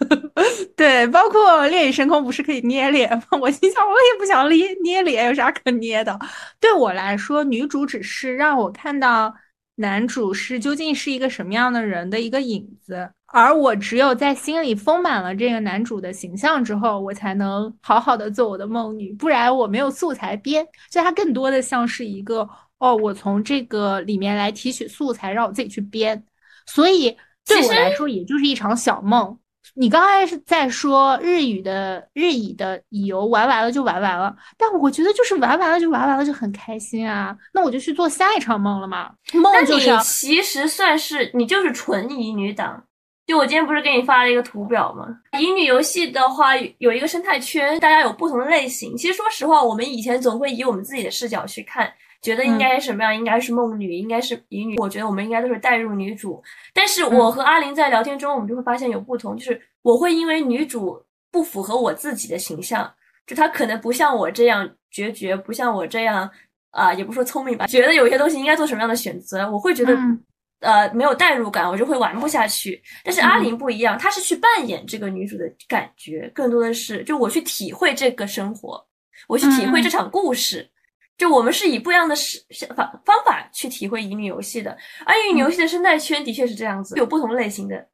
[0.76, 3.24] 对，包括烈雨升空不是可以捏脸吗？
[3.40, 6.18] 我心想，我也不想捏捏脸，有啥可捏的？
[6.60, 9.34] 对我来说，女主只是让我看到
[9.76, 26.24] 男主是究竟是一个什么样的人的一个影子，而我只有在心里丰满了这个男主的形象之后，我才能好好的做我的梦女，不然我没有素材编，所以它更多的像是一个哦，我从这个里面来提取素材，让我自己去编，
[26.66, 29.38] 所以对我来说，也就是一场小梦。
[29.74, 39.10] 你刚才是在说日语的日语的乙游玩完了就玩完了，但我觉得就是玩完了就玩完了就很开心啊，那我就去做下一场梦了嘛。
[39.32, 42.84] 那梦就是要你其实算是你就是纯乙女党。
[43.26, 45.06] 就我今天不是给你发了一个图表吗？
[45.40, 48.94] 乙女游戏的话有一个生态圈，大家有不同的类型。
[48.98, 51.90] 其实说实话，我们以前总会以我们自己的视角去看，
[52.24, 54.78] 觉得应该什么样，应该是梦女，应该是乙女。
[54.78, 56.42] 我觉得我们应该都是代入女主。
[56.72, 62.90] 但是我和阿林在聊天中，我们就会发现有不同，就是我会因为女主不符合我自己的形象，
[63.26, 66.28] 就她可能不像我这样决绝，不像我这样
[66.70, 69.94] 啊、也不说聪明吧，觉得有些东西应该做什么样的选择，我会觉得。
[69.94, 70.18] 嗯
[70.60, 72.80] 呃，没有代入感，我就会玩不下去。
[73.04, 78.82] 但是阿林不一样，她是去扮演这个女主的感觉，更多的是就我去体会这个生活，
[79.28, 80.66] 我去体会这场故事。
[81.16, 87.88] 就我们是以不一样的是方方法去体会乙女游戏的，而乙女游戏的生态圈的确是这样子，有不同类型的，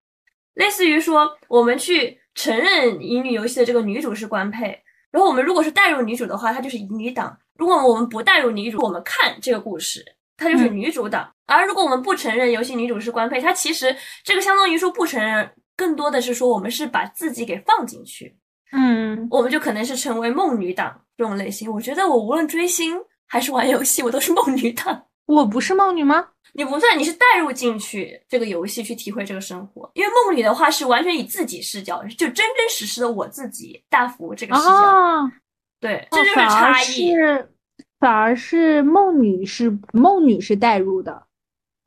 [0.55, 7.29] 类似于说我们去承认乙女游戏的这个女主是官配，然后我们如果是带入女主的话，她就是乙女党；
[7.59, 10.05] 如果我们不带入女主，我们看这个故事，
[10.37, 11.31] 她就是女主党。
[11.47, 18.37] 而如果我们不承认游戏女主是官配，它其实这个相当于说不承认，更多的是说我们是把自己给放进去，
[18.73, 21.71] 嗯，我们就可能是成为梦女党这种类型。
[21.71, 22.97] 我觉得我无论追星
[23.31, 25.07] 还是玩游戏，我都是梦女的。
[25.27, 26.27] 我不是梦女吗？
[26.55, 29.89] 你不算，你是带入进去这个游戏去体会这个生活。
[29.95, 34.69] 因为梦女的话是完全以自己视角，就真真实实的我自己大福这个视角。
[34.69, 35.31] 哦，
[35.79, 37.15] 对，这就是差异。
[37.15, 37.53] 是
[38.01, 41.23] 反而是梦女是梦女是代入的。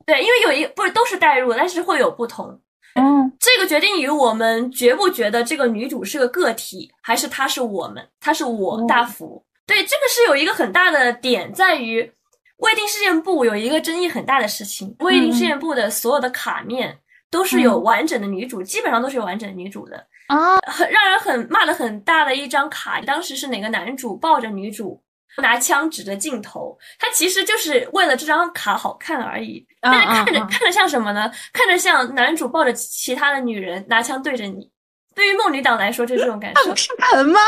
[0.06, 2.58] 对，因为有一不是都是带入，但是会有不同。
[2.94, 9.44] 嗯这个决定于我们觉不觉得这个女主是个个体，还是她是我们，她是我哦大福。
[9.66, 12.12] 对，这个是有一个很大的点在于，
[12.58, 16.98] 未定事件簿有一个争议很大的事情，未定事件簿的所有的卡面
[17.30, 20.06] 都是有嗯完整的女主，基本上都是有完整的女主的。
[20.28, 25.02] 啊，很让人很骂的很大的一张卡，当时是哪个男主抱着女主
[25.38, 29.66] 拿枪指着镜头，他其实就是为了这张卡好看而已。
[29.80, 31.30] 啊但是看着、看着像什么呢？
[31.52, 34.70] 看着像男主抱着其他的女人拿枪对着你。
[35.14, 36.76] 对于梦女党来说，就是这种感受不。
[36.76, 37.40] 是盆吗？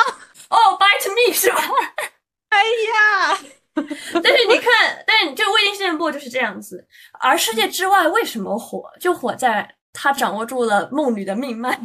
[0.50, 1.60] 哦、b i t me 是吧？
[2.48, 3.38] 哎呀，
[4.22, 6.86] 但是你看，但是就未定事件簿就是这样子。
[7.20, 8.90] 而世界之外为什么火？
[9.00, 11.78] 就火在他掌握住了梦女的命脉，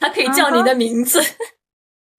[0.00, 1.22] 他可以叫你的名字。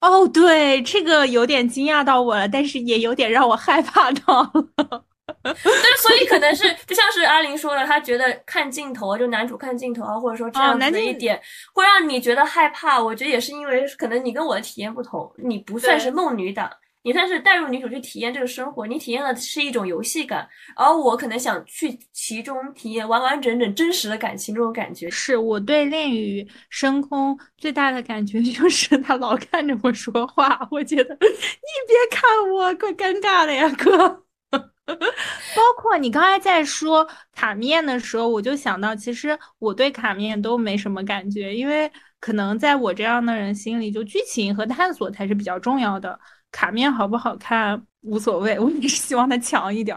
[0.00, 5.04] 哦，对，这个有点惊讶到我了，但是也有点让我害怕到了。
[5.42, 5.54] 对，
[5.98, 11.40] 所以可能是就像是阿玲说的，她觉得看镜头，就男主看镜头啊，或者说这样子一点，
[11.72, 13.02] 会让你觉得害怕。
[13.02, 16.70] 我觉得也是因为可能你跟我的体验不同，你不算是梦女党，
[17.02, 25.08] 你算是带入女主去体验这个生活，你体验的是一种游戏感，而我可能想去其中体验完完整整真实的感情这种感觉。
[25.08, 31.28] 是我对恋与深空最大的感觉就是 他老看着我说话，我觉得你
[31.88, 34.22] 别看我，怪尴尬的呀，哥。
[34.96, 46.18] 包括你刚才在说卡面的时候，我就想到，其实我对卡面都没什么感觉，因为可能在我这样的人心里，就剧情和探索才是比较重要的。
[46.52, 49.96] 卡面好不好看无所谓，我只是希望它强一点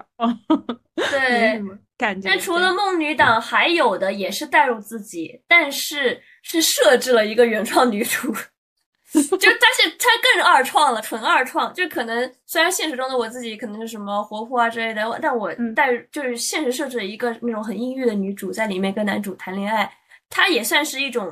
[1.09, 1.59] 对
[1.97, 2.29] 感觉。
[2.29, 8.31] 但除了梦女党，还有的也是带入自己，但是是设置了一个原创女主。
[9.37, 11.71] 就但是它更二创了，纯二创。
[11.71, 19.87] 就可能虽然现实中的我自己可能是什么活泼啊之类的，但我带就是现实设置了一个那种很阴郁的女主在里面跟男主谈恋爱，
[20.31, 21.31] 它也算是一种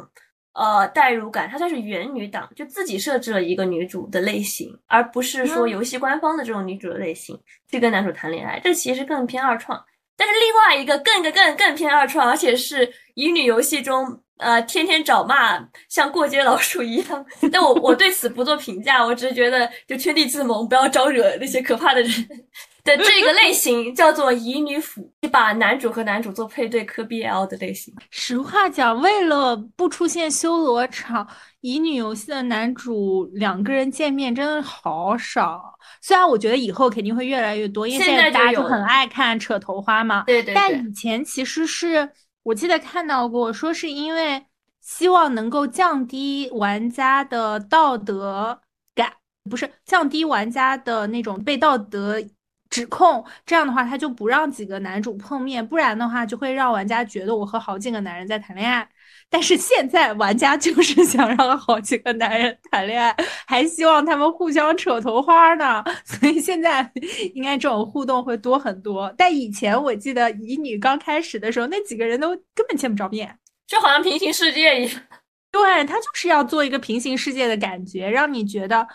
[0.53, 7.35] 呃代入感，它算是原女党，就自己设置了一个女主的类型，而不是说游戏官方的这种女主的类型
[7.67, 9.83] 去跟男主谈恋爱，这其实更偏二创。
[10.15, 14.21] 但是另外一个更更更更偏二创，而且是乙女游戏中。
[14.41, 17.25] 呃，天天找骂，像过街老鼠一样。
[17.51, 22.27] 但我我对此不做评价，我只是觉得，就圈地自萌，不要招惹那些可怕的人。
[22.83, 27.93] 的这个类型 叫做乙女腐，把男主和男主做配对磕 BL 的类型。
[28.09, 31.27] 实话讲，为了不出现修罗场，
[31.59, 35.61] 乙女游戏的男主两个人见面真的好少。
[36.01, 40.23] 虽然我觉得以后肯定会越来越多，因为现在大家就很爱看扯头花嘛。
[40.25, 40.55] 对对。
[40.55, 42.09] 但以前其实是。
[42.43, 44.45] 我记得看到过，说是因为
[44.79, 48.61] 希望能够降低玩家的道德
[48.95, 49.13] 感，
[49.49, 52.21] 不是降低玩家的那种被道德
[52.69, 53.23] 指控。
[53.45, 58.89] 这样的话，他就不让几个男主碰面，不然的话就会让玩家觉得我和好几个男人在谈恋爱。
[59.31, 63.15] 但是现在玩家就是想让好几个男人谈恋爱，
[63.47, 66.91] 还希望他们互相扯头花呢，所以现在
[67.33, 69.11] 应该这种互动会多很多。
[69.17, 75.01] 但以前我记得乙女刚开始的时候，那几个人都根本见不着面，就好像平行世界一样。
[75.51, 78.85] 对他就是要做一个平行世界的感觉，让你觉得。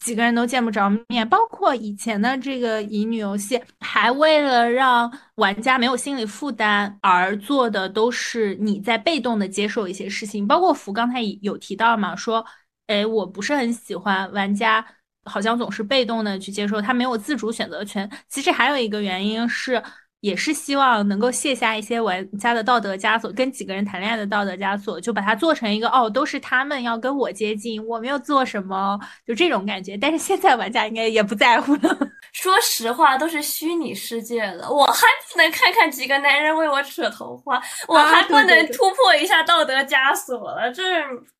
[0.00, 10.46] 几个人都见不着面，包括以前的这个乙女游戏，还为了让玩家没有心理负担而做的，都是你在被动的接受一些事情。
[10.46, 12.44] 包括福刚才有提到嘛，说，
[12.86, 14.84] 哎，我不是很喜欢玩家
[15.24, 18.10] 好像总是被动的去接受，他没有自主选择权。
[18.28, 19.82] 其实还有一个原因是。
[20.20, 29.96] 也是希望能够卸下一些玩家的道德枷锁，跟几个人谈恋爱的道德枷锁，就把它做成一个哦，都是他们要跟我接近，我没有做什么，就这种感觉。
[29.96, 31.98] 但是现在玩家应该也不在乎了。
[32.32, 40.70] 说实话，都是虚拟世界了，我还不能看看几个男人为我扯头发，我还不能突破一下道德枷锁了。
[40.72, 40.82] 这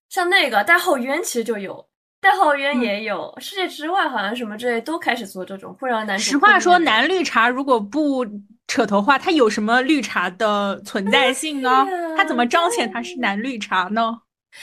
[0.08, 1.84] 像那个代号冤其实就有，
[2.20, 6.16] 代号冤也有，世界之外好像什么之类都开始做这种会让男。
[6.18, 8.24] 实话说，男绿茶如果不。
[8.68, 11.84] 扯头花，它有什么绿茶的存在性呢？
[12.16, 14.20] 它怎么彰显它是男绿茶呢？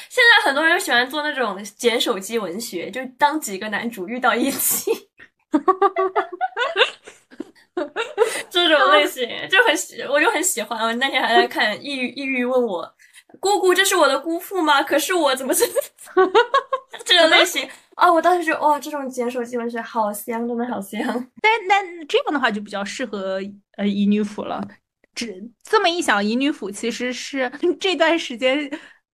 [0.10, 4.92] 现在很多人喜欢做那种捡手机文学，就当几个男主遇到一起，
[8.50, 10.80] 这种 类型就很喜，我就很喜欢。
[10.84, 12.95] 我那天还在看，抑郁抑郁问我
[13.40, 14.82] 姑姑，这是我的姑父吗？
[14.84, 15.74] 可是我怎么怎么
[17.04, 17.68] 这种类型。
[17.96, 21.02] 啊，我当时就哇，这种捡手机文学好香，真的好香。
[21.42, 23.40] 但但这样的话就比较适合
[23.78, 24.62] 呃乙女腐了。
[25.14, 25.28] 这
[25.64, 28.70] 这么一想，乙女腐其实是这段时间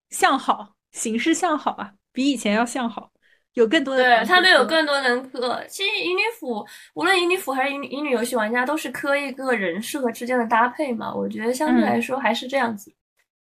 [0.10, 3.12] 向好，形势向好啊，比以前要向好，
[3.54, 5.64] 有更多的对他们有更多人磕。
[5.70, 11.14] 其实乙女腐，无论乙女腐还是乙女乙女游戏玩家，都是磕一个人适合之间的搭配嘛。
[11.14, 12.92] 我觉得相对来说还是这样子。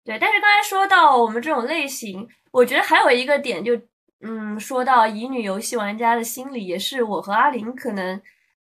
[0.05, 3.81] 对，但是刚才说到我们这种类型，我觉得还有一个点就。
[4.25, 8.23] 嗯，说到乙女游戏玩家的心理，也是我和阿林可能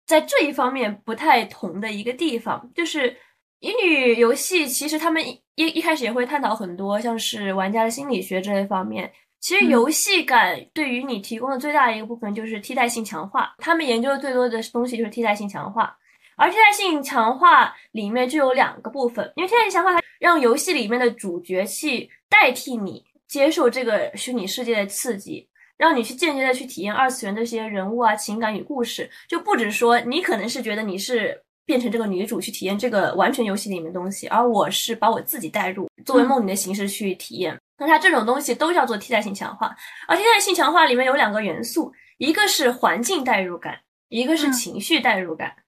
[0.06, 2.66] 在这一方面不太同的一个地方。
[2.74, 3.14] 就是
[3.60, 9.12] 乙女游戏，其实他们一一开始也会探讨很多，像是玩家的心理学这一方面。
[9.38, 13.54] 其实游戏感对于你提供的最大的一个部分就是替代性强化。
[13.58, 15.94] 他们研究的最多的东西就是替代性强化，
[16.38, 23.04] 而替代性强化里面就有两个部分，因为替代性强化它让游戏里面的主角去代替你。
[23.26, 37.58] 接受这个虚拟世界的刺激，让你去间接的去体验二次元这些人物啊、情感与故事，就不止说你可能是觉得你是变成这个女主去体验这个完全游戏里面东西，而我是把我自己带入作为梦里的形式去体验。
[37.78, 39.74] 那它这种东西都叫做替代性强化，
[40.06, 43.76] 而替代性强化里面有两个元素，一个是环境代入感，
[44.10, 45.48] 一个是情绪代入感。
[45.48, 45.63] 嗯，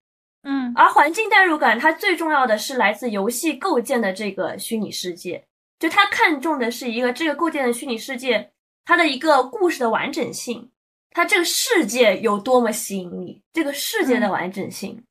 [0.76, 5.44] 而环境代入感它最重要的是来自游戏构建的这个虚拟世界。
[5.78, 8.50] 就他看重的是一个这个构建的虚拟世界，
[8.84, 10.70] 它的一个故事的完整性，
[11.10, 15.02] 它这个世界有多么吸引你，这个世界的完整性。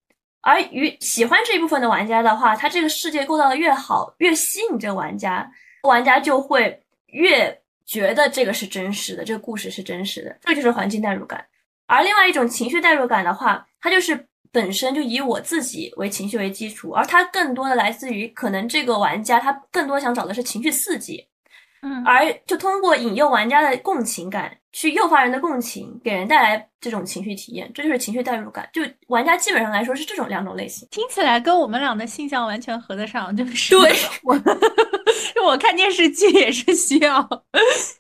[0.41, 5.47] 而与喜欢这一部分的玩家的话，他这个世界构造的越好，越吸引这个玩家，
[5.83, 11.45] 玩家就会越觉得这个是真实的，这个故事是真实的，这就是环境代入感。
[11.85, 14.27] 而另外一种情绪代入感的话，它就是。
[14.55, 21.27] 本身就以我自己为情绪为基础，而它更多的来自于可能这个玩家他更多想找的是情绪刺激，
[21.81, 28.69] 嗯，而就通过引诱玩家的共情感去诱发人的共情，给人带来这种情绪体验，这就是情绪代入感。
[28.73, 34.35] 就玩家基本上来说是这种两种类型，听起来跟我们俩的性向完全合得上，就是对 我，
[35.47, 37.23] 我看电电视剧也是需要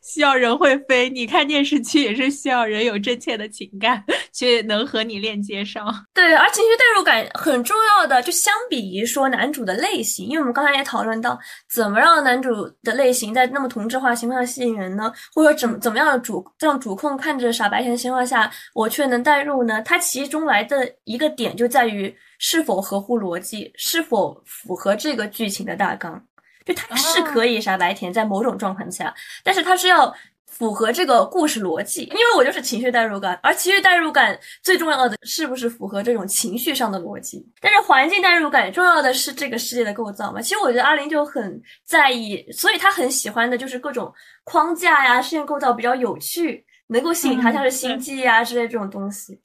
[0.01, 5.85] 需要人会飞，你看电视剧也是需要人有真切的情感，去能和你链接上。
[6.15, 11.37] 对，而情绪代入感很重要的，就相比于说男主的类型，因为我们刚才也讨论到，
[11.71, 15.13] 怎么让男主的类型在那么同质化情况下吸引人呢？
[15.35, 19.81] 或者怎怎么样的主让主控看着傻白甜的情况下，我却能代入呢？
[19.83, 26.21] 它其中来的一个点就在于是否合乎逻辑，是否符合这个剧情的大纲。
[26.65, 30.13] 就它是可以傻白甜在某种状况下，但是它是要
[30.45, 37.45] 符合这个故事逻辑，因为我就是情绪代入感，而情绪代入感最重要的是不是符合这种情绪上的逻辑？
[37.61, 40.41] 但是环境代入感重要的是这个世界的构造嘛？
[40.41, 44.13] 其实我觉得阿林就很在意，所以他很喜欢的就是各种
[44.43, 49.39] 框架呀、事件构造比较有趣，能够吸引他，像是星际啊之类这种东西。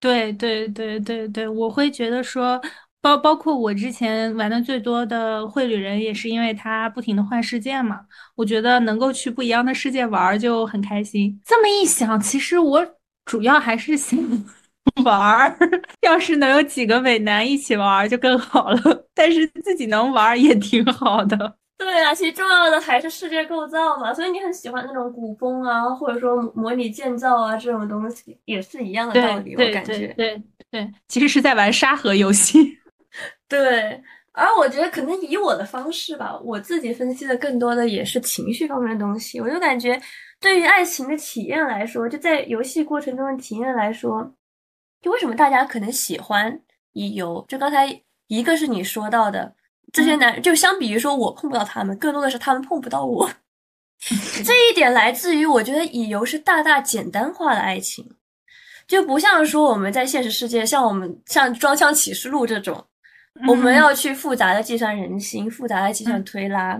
[0.00, 2.60] 对对对对对，我会觉得说。
[3.00, 8.00] 包包括我之前玩的最多的绘旅人，也是因为他不停的换世界嘛。
[8.34, 11.40] 我觉得能够去不一样的世界玩就很开心。
[11.44, 12.84] 这么一想，其实我
[13.24, 14.18] 主要还是想
[15.04, 15.56] 玩儿。
[16.00, 18.80] 要是能有几个美男一起玩就更好了。
[19.14, 21.56] 但是自己能玩也挺好的。
[21.78, 24.12] 对啊，其实重要的还是世界构造嘛。
[24.12, 29.54] 所以你很喜欢那种古风啊，或者说模拟建造啊这种东西，也是一样的道理。
[29.54, 32.78] 我感觉，对对，其实是在玩沙盒游戏。
[33.48, 34.02] 对，
[34.32, 39.40] 而我觉得可能以我的方式吧，我自己分析的更多的也是情绪方面的东西。
[39.40, 40.00] 我就感觉，
[40.40, 44.34] 对于爱情的体验来说，就在游戏过程中的体验来说，
[45.00, 46.60] 就为什么大家可能喜欢
[46.92, 47.44] 乙游？
[47.48, 49.54] 就刚才一个是你说到的
[49.92, 53.30] 这些男，就相比于说我碰不到他们，更多的是他们碰不到我。
[54.44, 58.08] 这一点来自于我觉得乙游是大大简单化的爱情，
[58.86, 62.84] 就不像说我们在现实世界，像我们像《装腔启示录》这种。
[63.46, 66.72] 我们要去复杂的计算人心，复杂的计算推拉，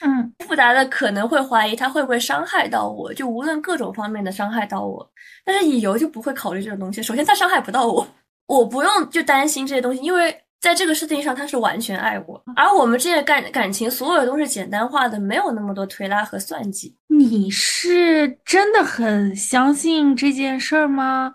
[0.00, 5.08] 嗯，复杂的可能会怀疑他会不会伤害到我，就无论各种方面的伤害到我。
[5.44, 8.04] 但是乙游就不会考虑这种东西，首先他伤害不到我，
[8.48, 16.94] 我不用就担心这些东西，因为在这个事情上他是完全爱我，而我们这些感感情所有都是简单化的，没有那么多推拉和算计。
[17.08, 21.32] 你是真的很相信这件事儿吗？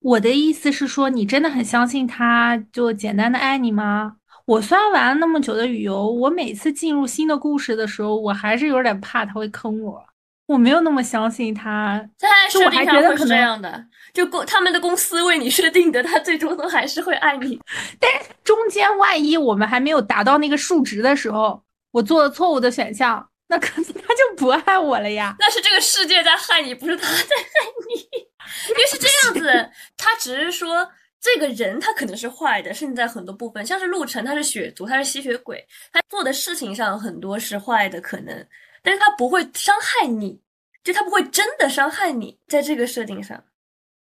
[0.00, 4.16] 我的意思是说，你真的很相信他就简单的爱你吗？
[4.44, 10.04] 我虽然玩了那么久的旅游，我每次进入新的故事的时候，我还是有点怕他会坑我。
[10.46, 12.08] 我没有那么相信他。
[12.16, 13.84] 在设定上会是这样的，
[14.14, 17.60] 就公他们的公司为你设定的，他最终都还是会爱你。
[18.00, 25.36] 但是中间万一我们还没有达到那个数值的时候，我做了错误的选项，那可能他就不爱我了呀。
[25.38, 28.26] 那是这个世界在害你，不是他在害你。
[28.70, 30.88] 因为是这样子，他只是说
[31.20, 38.46] 这个人他可能是坏的，甚至在很多部分，像是陆晨，他是血族，他是吸血鬼，他做的事情上很多是坏的可能，
[38.86, 40.40] 但是他不会伤害你，
[40.84, 43.42] 就他不会真的伤害你，在这个设定上。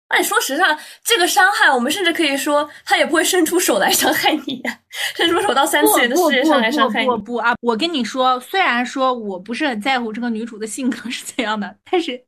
[0.09, 4.81] 哎，说实话，这个伤害我们甚至可以说他也不会伸出手来伤害你呀，
[5.15, 7.07] 伸出手到三次元的世界上来伤害你。
[7.07, 7.53] 不不不啊！
[7.61, 12.25] 我跟你说，虽然说我不是很在乎这个女主的性格是怎样的，但是。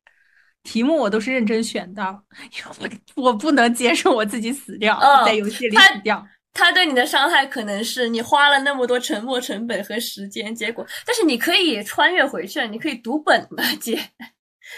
[0.62, 2.02] 题目我都是认真选的，
[2.80, 2.88] 我
[3.22, 6.26] 我不能接受我自己死掉，在游戏里死掉。
[6.54, 14.00] 他对你的伤害可能是你花了那么多沉没成本和时间，结果，但是你可以穿越回去，你可以读本的，姐。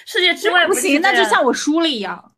[0.05, 2.33] 世界之外不行，那就像我输了一样。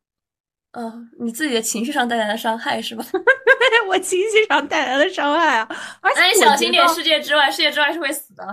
[0.73, 3.03] 嗯，你自己的情绪上带来的伤害是吧？
[3.89, 5.69] 我情绪上带来的伤害啊！
[6.03, 8.45] 那你小心点，世界之外，世界之外是会死的。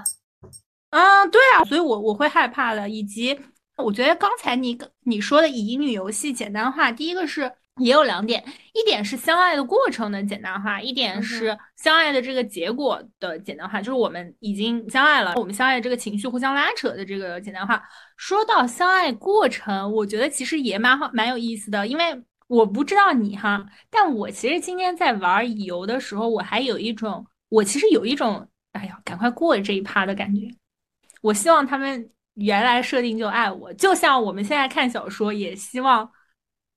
[0.91, 3.37] 啊，对啊，所以我我会害怕的，以及。
[3.77, 7.51] 我觉得刚才你你说的乙女游戏简单化，第一个是
[7.81, 17.83] 也有两点，一点是相爱的过程的简单化，一点是相爱的这个结果的简单化，就是我们已经相爱了，我们相爱这个情绪互相拉扯的这个简单化。
[18.15, 30.47] 说到相爱过程，我觉得其实也蛮好蛮有意思的，因为我不知道你哈，但我其实今天在玩乙游的时候，我还有一种，我其实有一种，哎呀，赶快过这一趴的感觉，
[31.21, 32.09] 我希望他们。
[32.37, 36.11] 原来设定就爱我，就像我们现在看小说，也希望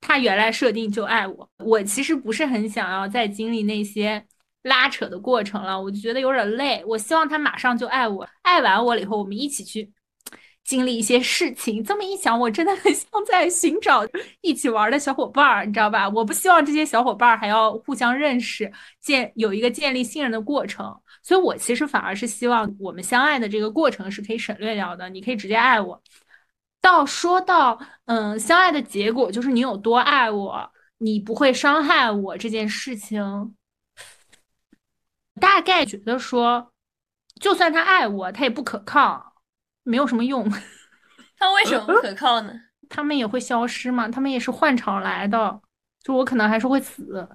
[0.00, 1.48] 他原来设定就爱我。
[1.58, 4.24] 我其实不是很想要再经历那些
[4.62, 6.82] 拉扯的过程了，我就觉得有点累。
[6.86, 9.90] 我希望他马上就爱我，爱完我了以后，我们一起去
[10.64, 11.82] 经历一些事情。
[11.82, 14.06] 这么一想，我真的很 像在寻找
[14.40, 16.08] 一起玩的小伙伴儿，你知道吧？
[16.08, 18.70] 我不希望这些小伙伴儿还要互相认识，
[19.00, 20.94] 建有一个建立信任的过程。
[21.22, 25.08] 所以，我其实反而是希望我们相爱的这个过程是可以省略掉的。
[25.10, 26.00] 你可以直接爱我。
[26.88, 33.54] 到说到，嗯，相爱的结果就是你有多爱我，你不会伤害我这件事情，
[35.38, 36.72] 大概觉得说，
[37.38, 39.34] 就算他爱我，他也不可靠。
[39.82, 40.50] 没有什么用。
[41.36, 42.54] 他为什么不可 靠呢？
[42.88, 45.60] 他们也会消失嘛，他们也是换场来的，
[46.02, 47.28] 就我可能还是会死。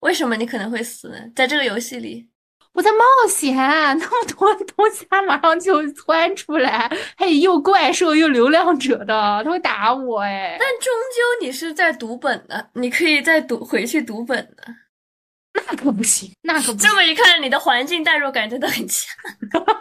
[0.00, 1.18] 为什么你可能会死呢？
[1.36, 2.30] 在这个游戏里，
[2.74, 10.56] 我在冒险，那么多东西，他马上就窜出来， 嘿又怪兽又流浪者的，他会打我哎。
[10.58, 14.64] 但终究你是在读本的，你可以再读回去读本的。
[15.54, 16.78] 那可不行，那可不行。
[16.78, 19.14] 这么一看，你的环境代入感真的很强。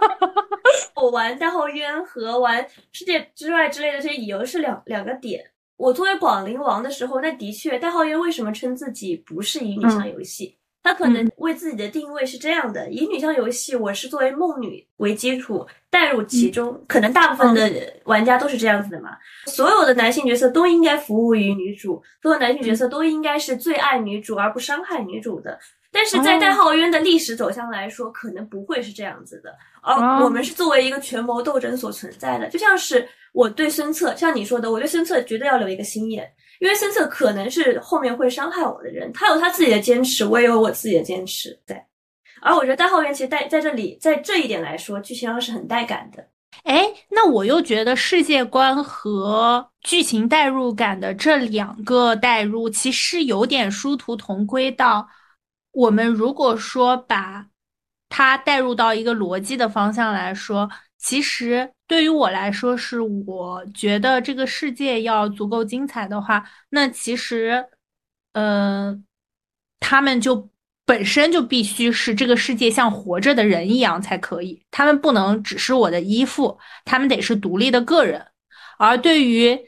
[0.96, 5.44] 我玩大号渊和玩世界之外之类的这些游是两两个点。
[5.78, 10.60] 我作为广陵王的时候，那的确代号渊为什么称自己不是乙女向游戏？
[10.84, 17.72] 他可能为自己的定位是这样的：以女向游戏，我是作为梦女为基础带入其中，可能大部分的
[18.04, 19.12] 玩家都是这样子的嘛。
[19.46, 25.58] 所有的男性角色都应该服务于女主，所有男性角色都应该是最爱女主而不伤害女主的。
[25.90, 29.56] 但是在代号渊的历史走向来说，可能不会是这样子的。
[29.82, 36.30] 而我们是作为一个权谋斗争所存在的，就像是我对孙策，像你说的，我对孙策绝对要留一个心眼。
[36.64, 41.86] 因为孙策可能是后面会伤害我的人，他有他自己的坚持，我也有我自己的坚持在。
[42.42, 46.26] 而我觉得大号渊其实在在这里，在这一点来说，剧情上是很带感的。
[46.64, 54.72] 哎，那我又觉得世界观和剧情代入感的这两个代入，其实有点殊途同归。
[54.72, 55.06] 到
[55.74, 57.46] 我们如果说把
[58.08, 60.70] 它带入到一个逻辑的方向来说。
[61.04, 67.66] 其实对于我来说，是我觉得这个世界要足够精彩的话，那其实，
[68.32, 68.98] 呃，
[69.82, 70.50] 他们就
[70.86, 78.26] 本身就必须是这个世界像活着的人一样才可以，他们不能只是我的依附，他们得是独立的个人。
[78.78, 79.60] 而对于，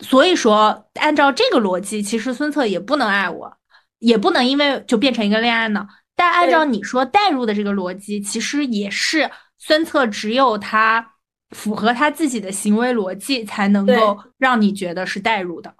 [0.00, 3.56] 所以说，按照这个逻辑，其实孙策也不能爱我，
[4.00, 5.86] 也不能因为就变成一个恋爱脑。
[6.16, 9.30] 但按照你说代入的这个逻辑，其实也是。
[9.64, 11.14] 孙策只有他
[11.50, 15.72] 符合他自己的行为逻辑，才能够让你觉得是代入的。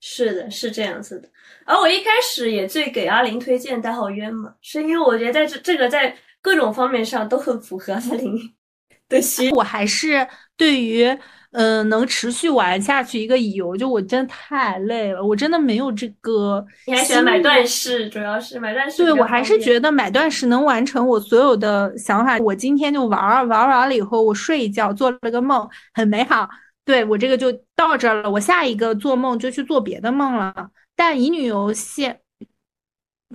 [0.00, 1.30] 是的，是这样子的。
[1.64, 8.54] 而我一开始也最给阿林推荐代号渊嘛，是因为我觉得在这这个在各种方面上都很符合阿林
[9.08, 9.50] 的心。
[9.52, 11.18] 我还是对于。
[11.52, 16.64] 嗯，能持续玩下去一个游，就我真的太累了，我真的没有这个。
[16.86, 19.04] 你还喜欢买断式，主要是买断式。
[19.04, 22.38] 对，我还是觉得买断式能完成我所有的想法。
[22.38, 26.48] 我今天就玩玩完了以后，我睡一觉，做了个梦，很美好。
[26.84, 30.70] 对我这个就到这了，我下一个做梦就去做别的梦了。
[30.96, 32.12] 但乙女游戏。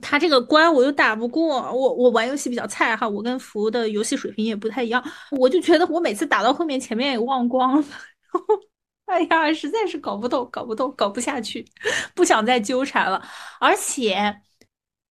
[0.01, 7.87] 他这个关我又打不过，我我玩游戏比较菜哈，我跟服的游戏水平也不太一样，我就觉得我每次打到后面前面也忘光了，
[9.07, 11.65] 哎呀，实在是搞不懂，搞不懂，搞不下去，
[12.13, 13.21] 不想再纠缠了。
[13.59, 14.41] 而且，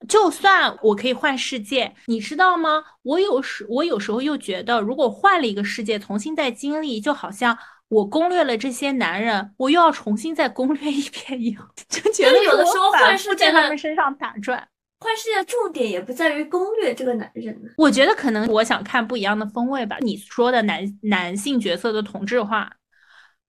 [0.06, 2.84] 就算我可以换世界，你知道吗？
[3.02, 7.56] 我有时我有时候又觉得，如果换了一个世界，重新再经历，就好像
[7.88, 14.68] 我攻略了这些男人，我又要重新再攻略一遍一样， 就觉得有的时候换世界在他们身上打转。
[14.98, 17.70] 换世界的重点也不在于攻略这个男人呢。
[17.76, 19.96] 我觉得可能我想看不一样的风味吧。
[20.00, 22.72] 你说的男男性角色的同质化，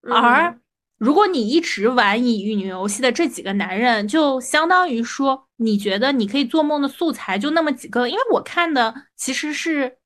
[0.02, 0.60] 而
[0.98, 8.08] 如果你一直玩乙女游戏的这几个男人，就相当于说你觉得你可以做梦的素材就那么几个。
[8.08, 9.98] 因为我看的其实是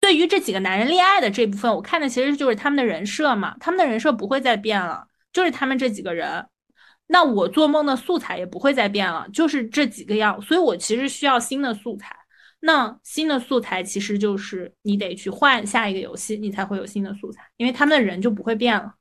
[0.00, 6.46] 对于这几个男人恋爱的这部分，我看的其实就是他们的人设嘛，他们的人设不会再变了，就是他们这几个人。
[7.12, 12.16] 那我做梦的素材也不会再变了，就是这几个样，所以我其实需要新的素材。
[12.60, 18.94] 那新的素材其实就是你得去换下一个游戏，你才会有新的素材，因为他们的人就不会变了。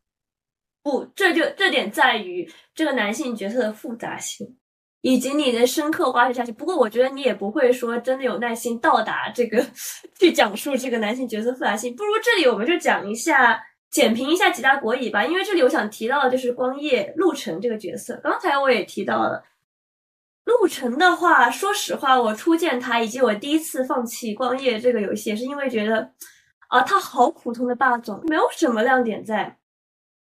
[0.84, 4.58] 不，这就这点在于这个男性角色的复杂性，
[5.00, 6.52] 以及你的深刻挖掘下去。
[6.52, 9.66] 不过我觉得你也不会说真的有耐心到达这个
[10.20, 11.96] 去讲述这个男性角色复杂性。
[11.96, 13.64] 不如这里我们就讲一下。
[13.92, 18.18] 简评一下几大国乙吧，因为这里我想提到的就是光夜陆程这个角色。
[18.24, 19.44] 刚才我也提到了
[20.46, 26.10] 陆程的话，说实话，我初见他以及我第一次放弃光夜这个游戏，也是因为觉得
[26.70, 29.58] 啊，他好普通的霸总，没有什么亮点在。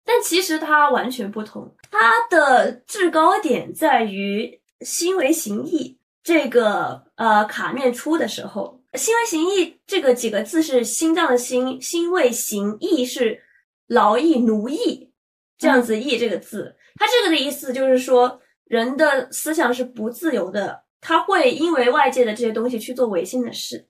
[0.06, 13.44] 但其实他完全不同，他的制高点在于心为形役这个呃卡面出的时候，心为形役这个几个字是心脏的心，心为形役是。
[13.88, 15.12] 劳役奴役，
[15.58, 23.88] 这样子“役”这个字，它这个的意思就是说，人的思想是不自由的，他会因为外界的这些东西去做违心的事。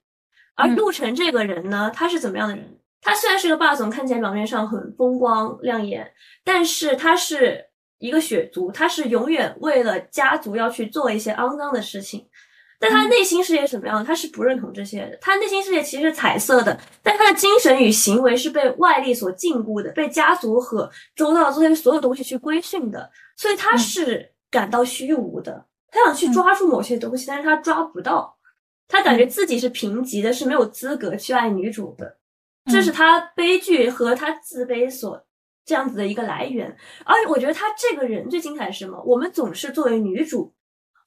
[0.56, 2.80] 而陆晨这个人呢，他是怎么样的人？
[3.02, 6.12] 他虽然是个霸总，看起来表面上很风光亮眼，
[6.44, 7.64] 但是他是
[8.00, 12.28] 一个血族，他是永远为了家族要去做一些肮脏的事情。
[12.80, 14.06] 但他内心世界什么样？
[14.06, 15.18] 他是不认同这些的。
[15.20, 23.10] 他内心世界其实是彩色的，但他的精神与行为是被外力所禁锢的，被家族和周遭的这些所有东西去规训的。
[23.36, 25.66] 所以他是感到虚无的。
[25.90, 28.38] 他想去抓住某些东西，但是他抓不到。
[28.88, 32.18] 他感觉自己是贫瘠的，是没有资格去爱女主的。
[32.72, 35.26] 这是他悲剧和他自卑所
[35.66, 36.78] 这样子的一个来源。
[37.06, 39.02] 而我觉得他这个人最精彩是什么？
[39.04, 40.54] 我们总是作为女主。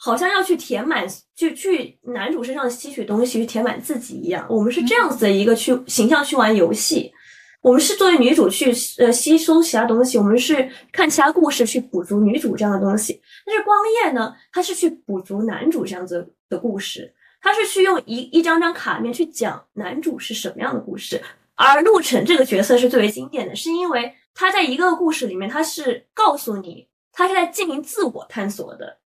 [0.03, 4.47] 好像要去填满，就去男主身上吸取东西，去填满自己一样。
[4.49, 7.13] 我们是这样子的一个去形象去玩游戏，
[7.61, 13.21] 我们是作为女主去呃吸收其他东西，我们是看其他故事去补足女主这样的东西。
[13.45, 21.21] 但是光夜呢，他是去补足男主这样子的故事，他是去用一一张张卡面去讲男主是什么样的故事。
[21.57, 29.00] 而陆晨这个角色是最为经典的，是因为他在一个故事里面，他是告诉你他是在进行自我探索的。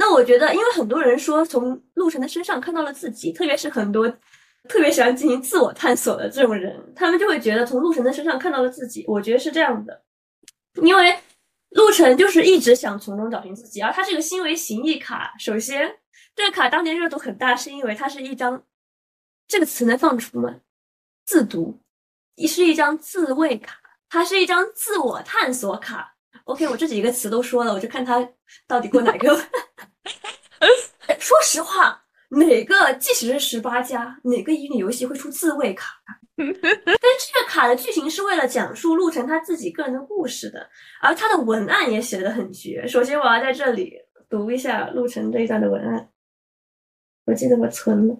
[0.00, 4.08] 那我觉得，因为很多人说从陆晨的身上看到了自己，特别是很多
[4.66, 9.04] 特别喜欢进行自我探索的这种人，他们就会觉得从陆晨的身上看到了自己。
[9.06, 10.02] 我觉得是这样的，
[10.82, 11.14] 因为
[11.72, 15.94] 陆晨就是一直想从中找寻自己，而他这个心为形意卡，首先
[16.34, 18.64] 这个卡当年热度很大，是因为它是一张
[19.46, 20.56] 这个词能放出吗？
[21.26, 21.78] 自读，
[22.48, 23.76] 是一张自慰卡，
[24.08, 26.16] 它是一张自我探索卡。
[26.44, 28.26] OK，我这几个词都说了，我就看他
[28.66, 29.38] 到底过哪个。
[31.18, 36.00] 说实话，哪个即使是十八加，哪个乙女游戏会出自慰卡？
[36.36, 40.68] 但这个卡的剧情是为了讲述陆晨他自己个人的故事的，
[41.02, 42.86] 而他的文案也写得很绝。
[42.86, 43.94] 首先，我要在这里
[44.28, 46.10] 读一下陆晨这一段的文案。
[47.26, 48.16] 我记得我存了，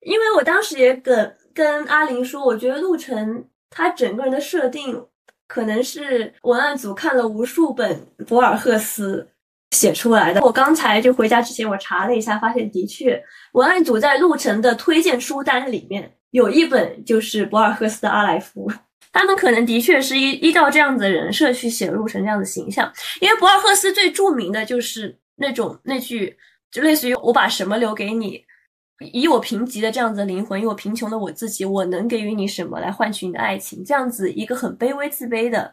[0.00, 5.06] 因为我当时也跟跟阿林说，我觉得陆晨他整个人的设定。
[5.46, 9.26] 可能是文案组看了无数本博尔赫斯
[9.70, 10.40] 写出来的。
[10.42, 18.70] 我刚才就回家之前，我查了一下，发现的确，文案组在陆晨的推荐书单里面有一本就是博尔赫斯的《阿莱夫》。
[19.12, 26.36] 他们可能的确是依依照这样子的人设去写陆晨这样的形象，因为博尔赫斯最著名的就是那种那句，
[26.70, 28.44] 就类似于“我把什么留给你”。
[29.12, 33.84] 以我贫瘠的这样子的灵魂，以我贫穷的我自己，我能给予你什么来换取你的爱情？
[33.84, 35.72] 这样子一个很卑微、自卑的，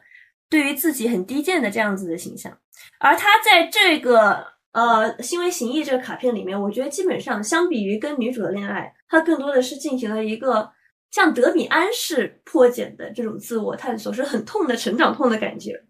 [0.49, 2.55] 对于自己很低贱的这样子的形象。
[2.99, 10.69] 而他在这个呃心为形意这个卡片里面，我觉得基本上相比于跟女主的恋爱，他更多的是进行了一个
[11.11, 15.83] 像德米安式破茧的这种自我探索，是很痛的成长痛的感觉。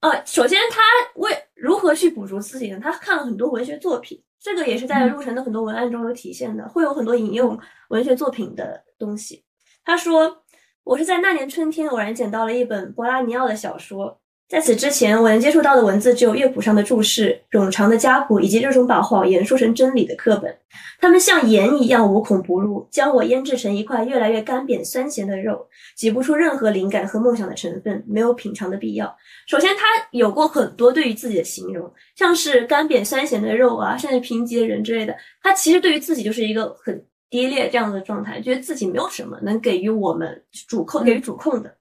[0.00, 0.82] 呃，首先他
[1.14, 2.80] 为如何去补足自己呢？
[2.82, 4.22] 他看了很多文学作品。
[4.44, 7.56] 这个也是在陆晨的很多文案中有体现的，会有很多引用
[7.90, 9.44] 文学作品的东西。
[9.84, 10.41] 他说
[10.84, 14.18] ：“我是在那年春天偶然捡到了一本博拉尼奥的小说。”
[14.48, 20.54] 在此之前，我能接触到的文字只有乐谱上的注释、冗长的家谱，以及这种把谎言说成真理的课本。
[21.00, 25.66] 它们像盐一样无孔不入，将我腌制成一块越来越干瘪、酸咸的肉，
[25.96, 29.16] 挤不出任何灵感和梦想的成分，没有品尝的必要。
[29.48, 35.16] 首先，他有过很多对于自己的形容，像是干瘪、酸咸的肉啊，甚至贫瘠的人之类的。
[35.42, 37.02] 他其实对于自己就是一个很
[37.32, 41.74] 低劣这样的状态，觉得自己没有什么能给予我们主控、给予主控的。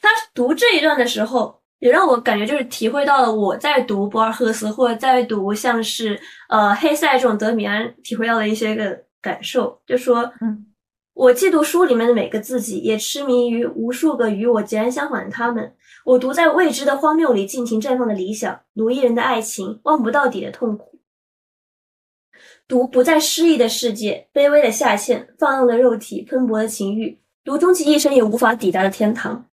[0.00, 1.58] 他读这一段的时候。
[1.80, 10.66] 也让我感觉就是体会到了我在读博尔赫斯或者在读像是呃黑塞这种德米安体会到的一些个感受，就说，嗯，
[11.14, 15.72] 我嫉妒书里面的每个自己，也痴迷于无数个与我截然相反的他们。
[16.04, 20.97] 我读在未知的荒谬里尽情绽放的理想，奴役人的爱情，望不到底的痛苦，
[22.68, 29.46] 读不再诗意的世界，卑微的下限，放浪的肉体，喷薄的情欲，读终其一生也无法抵达的天堂。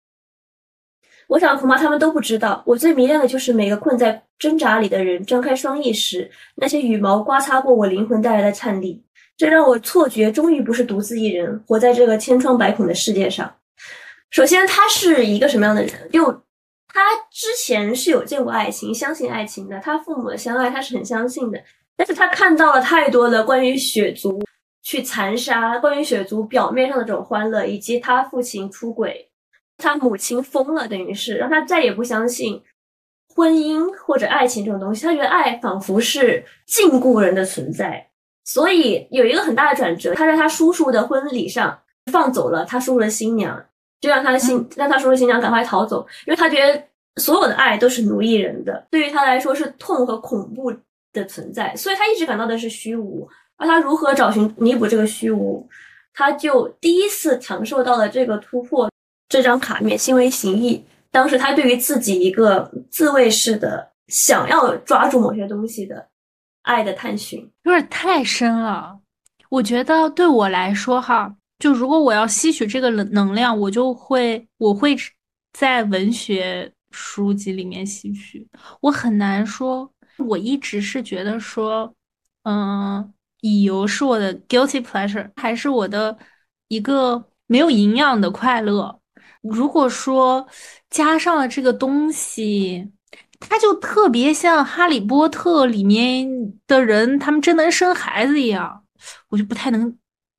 [1.28, 9.04] 我想，恐怕他们都不知道，我最迷恋的就是每个困在挣扎里的人张开双翼时，那些羽毛刮擦过我灵魂带来的颤栗。
[9.36, 13.54] 这让我错觉，终于不是独自一人活在这个千疮百孔的世界上。
[14.30, 16.10] 首先，他是一个什么样的人？
[16.10, 16.32] 就
[16.88, 17.00] 他
[17.30, 19.78] 之前是有见过爱情，相信爱情的。
[19.80, 21.62] 他父母的相爱，他是很相信的。
[21.96, 24.42] 但是他看到了太多的关于血族
[24.82, 29.28] 去残杀，关于血族表面上的这种欢乐，以及他父亲出轨。
[29.78, 32.62] 他母亲疯了，等于是让他再也不相信
[33.34, 35.04] 婚姻或者爱情这种东西。
[35.04, 38.08] 他觉得爱仿佛是禁锢人的存在，
[38.44, 40.14] 所以有一个很大的转折。
[40.14, 41.76] 他在他叔叔的婚礼上
[42.12, 43.60] 放走了他叔叔的新娘，
[44.00, 46.80] 就让他的新让他叔叔新娘赶快逃走，因为他觉得
[47.16, 50.72] 所有的爱都是奴役人的，对于他来说是痛和恐怖
[51.12, 53.28] 的存在，所以他一直感到的是虚无。
[53.56, 55.68] 而他如何找寻弥补这个虚无，
[56.12, 58.90] 他就第一次尝受到了这个突破。
[59.28, 66.06] 这张卡面心为形意，当时他对于自己一个自卫式的想要抓住某些东西的
[66.64, 68.98] 爱的探寻，有点太深了。
[69.48, 74.94] 我觉得对我来说，哈，就如果我要吸取这个能能量，我就会，我会
[75.54, 78.46] 在文学书籍里面吸取。
[78.82, 81.94] 我很难说，我一直是觉得说，
[82.44, 86.16] 嗯，乙游是我的 guilty pleasure，还是我的
[86.68, 89.00] 一个没有营养的快乐。
[89.40, 90.46] 如果说
[90.90, 92.92] 加上了这个东西，
[93.40, 96.28] 它就特别像《哈利波特》里面
[96.66, 98.84] 的人，他们真能生孩子一样。
[99.28, 99.98] 我就不太能，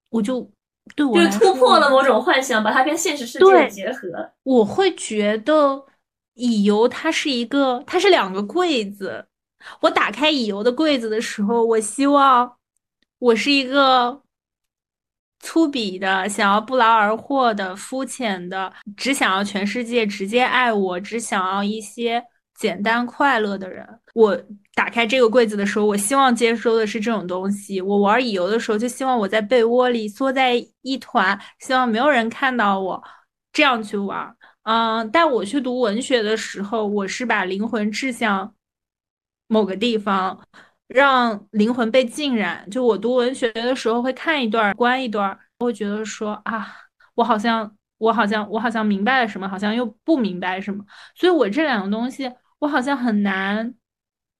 [0.09, 0.49] 我就
[0.95, 4.31] 对我就突破了某种幻想，把它跟现实世界结合。
[4.43, 5.85] 我会觉得
[6.35, 9.25] 乙游它是一个，它是两个柜子。
[9.81, 12.57] 我打开乙游的柜子的时候，我希望
[13.19, 14.21] 我是一个
[15.39, 22.23] 粗鄙的、想要不劳而获的、肤浅的，只想要全世界直接爱我，只想要一些。
[22.55, 24.39] 简单快乐的人，我
[24.75, 27.81] 打开这个柜子的时候，我希望接收的是这种东西。
[27.81, 30.53] 我玩乙游的时候，就希望我在被窝里缩在
[30.83, 33.03] 一团，希望没有人看到我，
[33.51, 34.33] 这样去玩。
[34.63, 38.53] 嗯，但我去读文学的时候，我是把灵魂志向
[39.53, 40.37] 某个地方，
[40.87, 42.67] 让灵魂被浸染。
[42.69, 46.67] 就我读文学的时候，会看一段，关一段，我会觉得说啊，
[47.15, 50.83] 我好像，我好像，我好像明白了什么，好像又不明白什么。
[51.15, 52.31] 所以我这两个东西。
[52.59, 53.73] 我好像很难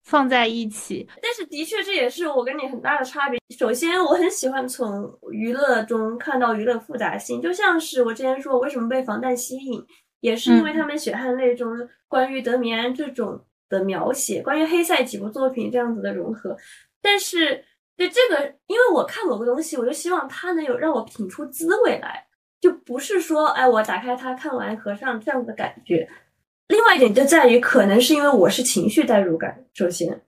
[0.05, 3.37] 放在一起，但是的确这也是我跟你很大的差别。
[3.59, 9.85] 首先，我很喜欢从娱乐中看到娱乐复杂性，就像是我之前说我为什么被防弹吸引，
[10.21, 11.67] 也是因为他们血汗泪中
[12.07, 16.55] 关于德米安这种的描写，关于黑塞几部作品这样子的融合。
[17.01, 17.63] 但是
[17.97, 22.25] 对这个，因为我看某个东西，我就希望它能有让我品出滋味来，
[22.61, 26.07] 就不是说哎我打开它看完合上这样子的感觉。
[26.69, 29.63] 另外一点就在于，可能是因为我是情绪代入感。
[29.73, 30.21] 首先，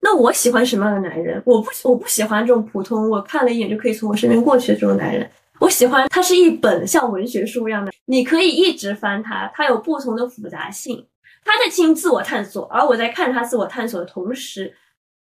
[0.00, 1.42] 那我喜欢什么样的男人？
[1.46, 5.28] 我不，我不喜欢这种普通，我看了一眼就可以从我身边过去的这种男人。
[5.58, 11.04] 我喜欢他是一本像文学书一样的，你可以一直翻它，它有不同的复杂性。
[11.44, 14.74] 他在进行自我探索，而我在看他自我探索的同时，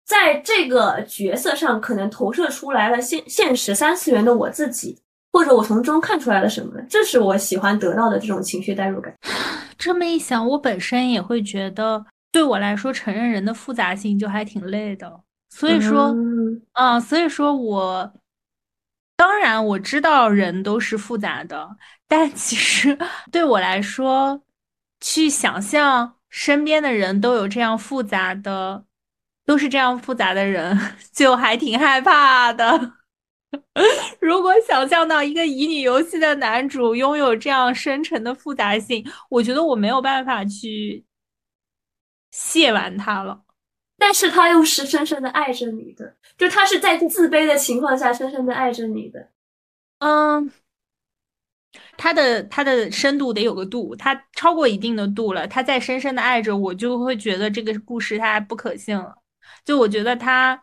[0.04, 4.98] 在这个角色上可能投射出来了现现实三次元的我自己。
[5.34, 6.78] 或者我从中看出来了什么？
[6.90, 9.14] 这是我喜欢得到的这种情绪代入感。
[9.78, 15.10] 这么一想，我本身也会觉得，对我来说，承认人的复杂性就还挺累的。
[15.48, 16.14] 所以说，
[16.74, 18.12] 嗯，所以说我
[19.16, 21.66] 当然我知道人都是复杂的，
[22.06, 22.98] 但其实
[23.32, 24.38] 对我来说，
[25.03, 28.86] 去想象身边的人都有这样复杂的，
[29.44, 30.78] 都是这样复杂的人，
[31.12, 32.92] 就还挺害怕的。
[34.18, 41.05] 如果想象到一个乙女游戏的男主拥有这样深沉的复杂性，我觉得我没有办法去
[42.32, 43.42] 亵玩他了。
[43.98, 49.28] 但是他又是深深的爱着你的，就他是在自卑的情况下深深的爱着你的。
[49.98, 50.50] 嗯，
[51.97, 59.14] 他的他的深度得有个度，他超过一定的度了，他再深深的爱着我，就会觉得这个故事它不可信了。
[59.64, 60.62] 就我觉得他。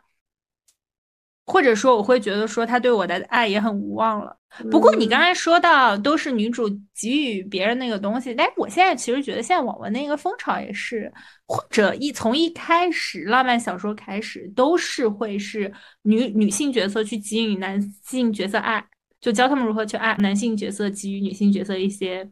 [1.51, 4.37] 或者说，我会觉得说他对我的爱也很无望了。
[4.69, 11.11] 不过你刚才说到都是女主给予别人那个东西，但是我现在其实觉得现在网文那个风潮也是，
[11.47, 18.85] 或者一从一开始浪漫小说开始都是会是女女性角色去给予男性角色爱，
[19.21, 22.29] 就教他们如何去爱男性角色，给予女性角色一些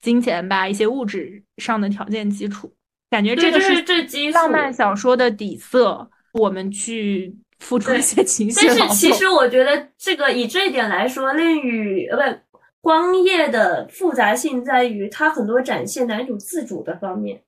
[0.00, 2.72] 金钱吧，一些物质上的条件基础。
[3.10, 7.36] 感觉这个是这浪漫小说的底色，我们去。
[7.60, 17.42] 付出一些情绪，但是其实我觉得这个以这一点来说，恋与呃不光夜的复杂性在于它很多展现男主自主的方面，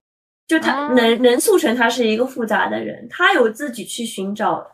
[0.49, 4.67] 就他能能促成他是一个复杂的人，他有自己去寻找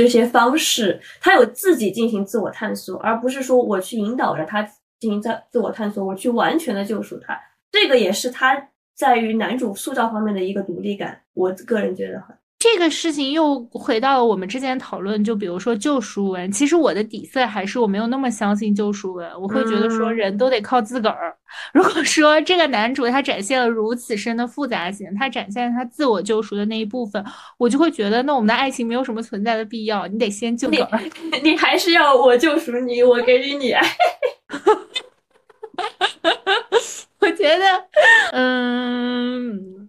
[0.00, 4.62] 这些方式，他有自己进行自我探索，而不是说我去引导着他
[4.98, 7.38] 进行在自我探索，我去完全的救赎他，
[7.70, 12.34] 这个也是他在于男主塑造方面的一个独立感，我个人觉得很。
[12.60, 21.34] 这个事情又回到了我们之前讨论，就比如说救赎文，其实我的底色还是我没有那么相信救赎文，我会觉得说人都得靠自个儿。
[21.72, 27.24] 如果说这个男主他展现了如此深的复杂性，他展现了他自我救赎的那一部分，
[27.56, 31.00] 我就会觉得那我们的爱情没有什么存在的必要，你得先救个儿，
[31.42, 33.82] 你还是要我救赎你，我给予你爱。
[37.20, 37.64] 我觉得，
[38.32, 39.79] 嗯。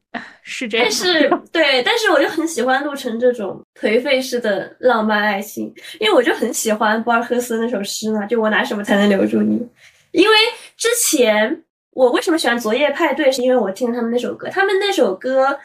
[0.51, 9.65] 是这样， 但是对，但是我就很喜欢陆晨这种颓废式的浪漫爱情，因为我就很喜欢博尔赫斯那首诗嘛，就我拿什么才能留住你？
[10.11, 10.35] 因为
[10.75, 15.57] 之前我为什么喜欢昨夜派对，是因为我听了他们那首歌，他们那首歌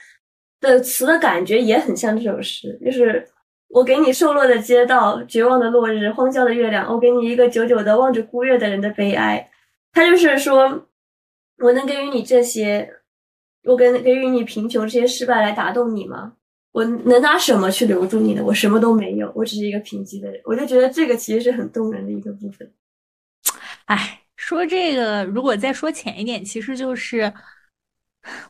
[0.60, 3.26] 的词的感觉也很像这首诗，就是
[3.68, 9.50] 我给你瘦落的街道，绝望的落日，荒郊的月亮，我给你一个久久的望着孤月的人的悲哀。
[9.92, 10.86] 他就是说，
[11.58, 12.88] 我能给予你这些，
[13.66, 16.32] 我跟给予你贫穷这些失败来打动你吗？
[16.72, 18.42] 我能拿什么去留住你呢？
[18.44, 20.40] 我什么都没有，我只是一个贫瘠的人。
[20.44, 22.70] 我就觉得这个其实是很动人的一个部分。
[23.86, 27.32] 哎，说这个，如果再说浅一点，其实就是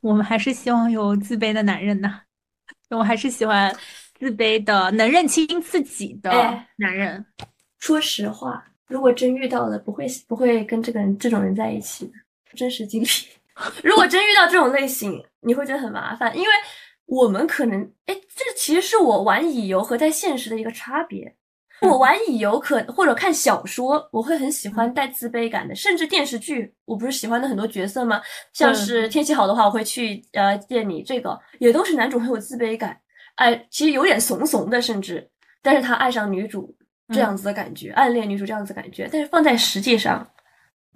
[0.01, 2.21] 我们还是希望有自卑的男人呢。
[2.91, 3.75] 我还是喜欢
[4.19, 6.31] 自卑的、能认清自己的
[6.77, 7.25] 男人。
[7.79, 12.13] 说实话，如果真遇到了，不会不会跟这个人这种人在一起的。
[12.55, 13.07] 真实经历，
[13.83, 16.49] 如果真遇到这种类型，你会觉得很麻烦，因为
[17.07, 21.37] 我们可能，哎，这其实是我玩乙游和在现实的一个差别。
[21.83, 28.19] 我玩乙游可或者看小说，我会很喜欢带自卑感的，甚至电视剧，我不是喜欢的很多角色吗？
[28.55, 32.99] 像是天气好的话，我会去呃见你，这个也都是男主很有自卑感，
[33.35, 35.31] 哎，其实有点怂怂的，甚至，
[35.63, 36.75] 但是他爱上女主
[37.13, 40.27] 这样子的感觉，暗恋女主这样子感觉，但是放在实际上，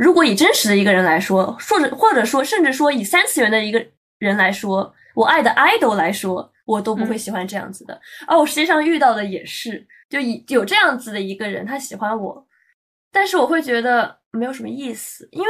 [0.01, 3.87] 如果以真实的一个人来说，或者或者说甚至说以三次元的一个
[4.17, 9.87] 人来说，我爱的 idol 来说，我都不会喜欢这样子的，而我实际上遇到的也是。
[10.09, 12.43] 就以有这样子的一个人，他喜欢我，
[13.13, 15.49] 但是我会觉得没有什么意思，因为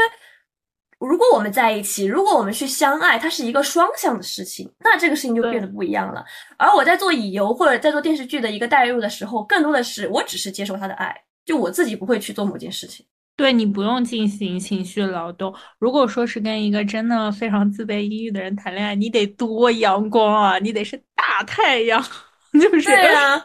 [0.98, 6.24] 如果我们在一起，如果我们去相爱，它是一个双向的事情，那这个事情就变得不一样了。
[6.58, 13.06] 而我在做乙游或者在做电视剧的一个代入的时候，更多的是我只是接受他的爱，就我自己不会去做某件事情。
[13.40, 15.54] 对你不用进行情绪劳动。
[15.78, 22.00] 如果说是跟一个真的非常自卑抑郁的人谈恋爱，你得多阳光啊，你得是大太阳，
[22.52, 23.44] 就是对啊。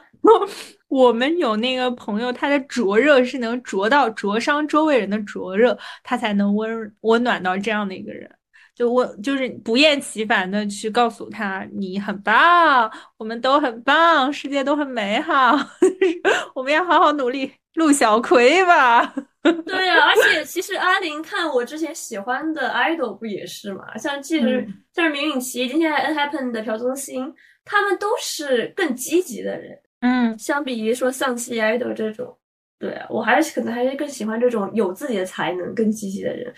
[0.88, 8.30] 我们有那个朋友，他的灼热是能灼到灼伤周围人的灼热，他才能温温暖到这样的一个人。
[8.76, 15.58] 就我就是不厌其烦的去告诉他，你很棒，我们都很棒，世界都很美好，
[16.54, 17.52] 我们要好好努力。
[17.76, 19.14] 陆小葵吧，
[19.66, 23.96] 对啊，而且其实阿林看我之前喜欢的 idol 不也是嘛？
[23.98, 27.34] 像其实像是明允琪，今天还 N Happen 的朴宗星，
[27.64, 29.80] 他们都是更积极的人。
[30.02, 32.38] 嗯，相比于说丧气 idol 这种，
[32.80, 36.54] 对我还是可能还是更喜欢这种有自己的才能、更积极的人。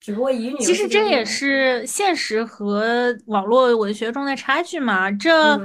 [0.00, 5.10] 只不过以女其实这也是现实和网络文学中的差距嘛。
[5.10, 5.60] 这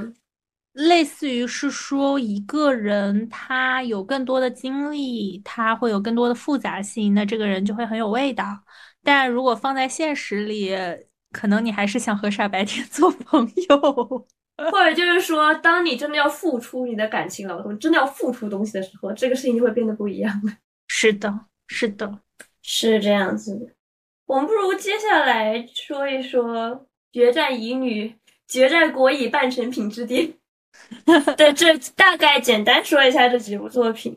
[0.74, 8.46] 类似于是说一个人他有更多的经历，他会有更多的复杂性，那这个人就会很有味道。
[9.04, 10.76] 但如果放在现实里，
[11.32, 14.28] 可能你还是想和傻白甜 做朋友。
[14.72, 20.54] 或者就是说，当你真的要付出你的感情劳动，真的要付出东西的时候，这个事情就会变得不一样了。
[20.88, 22.20] 是的，是的，
[22.62, 23.66] 是这样子的。
[24.28, 26.70] 我们不如接下来说一说
[27.12, 28.08] 《决战乙女》
[28.48, 30.28] 《决战国乙半成品之巅》
[31.38, 34.16] 对，这大概简单说一下这几部作品。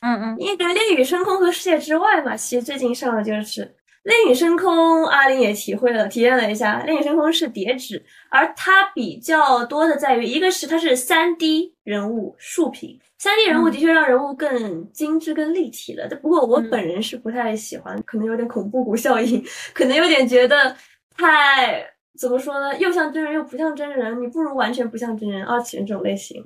[0.00, 3.74] 嗯嗯，因为《恋与深空》和《世界之外》嘛，其实最近上的就是。
[4.10, 16.08] 《恋与深空》，阿林也体会了、体验了一下，《恋与深空》是叠纸，而它比较多的在于，一个是它是三 D 人物竖屏，三 D 人物的确让人物更精致、更立体了。
[16.22, 19.44] 不过我本人是不太喜欢，可能有点恐怖谷效应，
[19.74, 20.74] 可能有点觉得
[21.14, 21.84] 太
[22.18, 22.76] 怎么说呢？
[22.78, 26.44] 又像真人又不像真人，你不如完全不像真人二次元这种类型。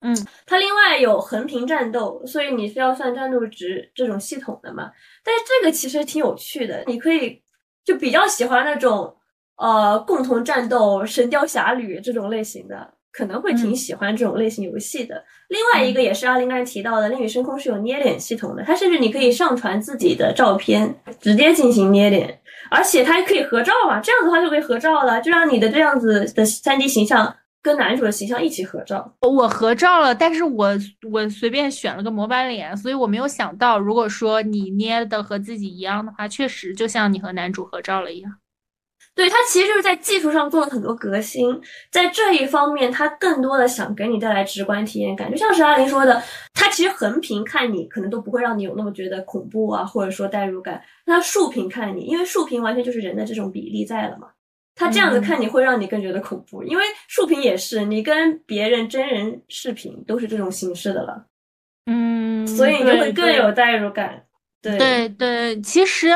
[0.00, 0.12] 嗯，
[0.44, 4.90] 它另外有横屏战斗，所以你是要算战斗值这种系统的嘛？
[5.22, 7.40] 但是这个其实挺有趣的，你可以
[7.84, 9.16] 就比较喜欢那种
[9.54, 15.22] 呃共同战斗、神雕侠侣这种类型的，可能会挺喜欢这种类型游戏的。
[15.48, 22.40] 另外一个也是阿林刚才提到的，《恋与深空》是有捏脸系统的，它甚至你可以上传自己的照片，直接进行捏脸，
[22.70, 27.36] 而且它还可以合照嘛，这样子的话就可以合照了，就让你的这样子的三 D 形象。
[27.64, 30.76] 跟男主的形象一起合照，我合照了，但是我
[31.12, 38.32] 我随便选了个模板脸，所以我没有想到，如果说你捏的和自己一样的话，确实就像你和男主合照了一样。
[39.14, 41.60] 对它其实就是在技术上做了很多革新，
[41.90, 46.22] 在这一方面，它更多的想给你带来直观体验感，就像是阿林说的，
[46.54, 54.28] 它其实横屏看你可能都不会让你有那么觉得恐怖啊，或者说代入感，那竖屏看你，因为竖屏完全就是人的这种比例在了嘛。
[54.74, 61.26] 他这样子看你会让你更觉得恐怖，因为竖屏也是你跟别人真人视频都是这种形式的了，
[61.84, 64.24] 嗯，所以你就会更有代入感。
[64.62, 66.08] 对对对，其实，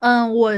[0.00, 0.52] 嗯，我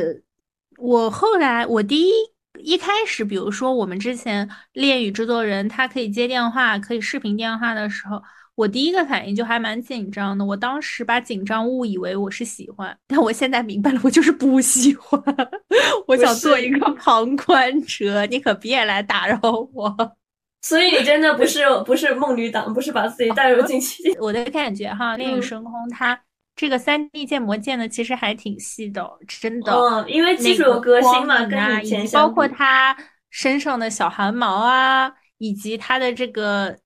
[0.78, 2.12] 我后来我第一
[2.58, 8.22] 一开始，比如说我们之前恋与制作人，他可以接电话，可以视频电话的时候。
[8.56, 15.20] 我第一个反应就还蛮紧张的，我当时把紧张误以为我是喜欢，但我现在明白了，我就是不喜欢。
[16.06, 19.40] 我想做一个旁观者，你可别来打扰
[19.72, 20.16] 我。
[20.62, 24.14] 所以你真的不是不是梦女党，不是把自己带入进去。
[24.22, 26.16] 我的感觉哈，《恋与深空》它
[26.56, 29.72] 这个三 D 建模建的其实还挺细的，真的。
[29.72, 32.96] 嗯，因为技术有革新嘛，跟以前包括它
[33.30, 36.78] 身上的小汗毛啊，以及它的这个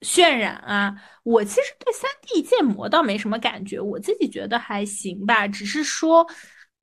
[0.00, 6.26] 渲染啊，我其实对三 D 建模倒没什么感觉，我自己觉得还行吧，只是说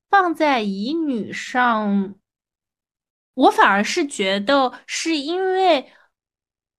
[0.10, 2.16] 放在乙女上。
[3.36, 5.90] 我反而是觉得，是因为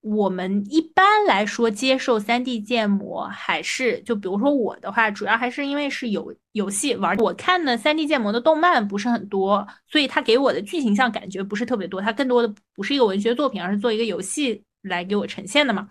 [0.00, 7.16] 我们一般来说接受三 D 建模，还是就比如说我的话，主要还是因为是有游戏玩。
[7.18, 12.00] 我看的三 D 建模的动漫不是很多，所以它给我的剧情上感觉不是特别多。
[12.00, 15.88] 它更多的不是一个文学作品，而是做一个游戏来给我呈现的嘛。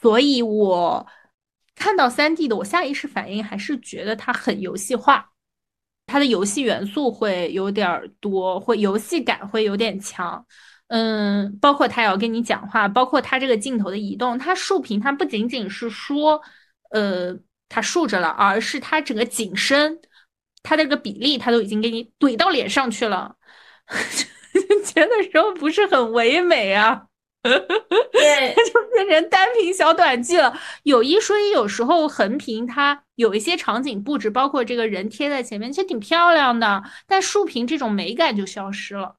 [0.00, 1.04] 所以我
[1.74, 5.30] 看到三 D 的，我下意识反应还是觉得它很游戏化。
[6.06, 10.46] 它的游戏元素会有点多，会游戏感会有点强，
[10.88, 16.40] 嗯，包括他要跟你讲话，包括他这个镜头的移动，他竖屏，它不仅仅是说，
[16.90, 17.36] 呃，
[17.68, 20.00] 它竖着了，而是它整个景深，
[20.62, 23.36] 它这个比例，它都已经给你怼到脸上去了，
[24.84, 27.04] 觉得说不是很唯美啊。
[27.42, 30.58] 对，就变成单屏小短剧了。
[30.82, 36.82] 有一说一，有时候横屏它有一些场景布置，包括这个人贴在前面，其实挺漂亮的。
[37.06, 39.14] 但竖屏这种美感就消失了，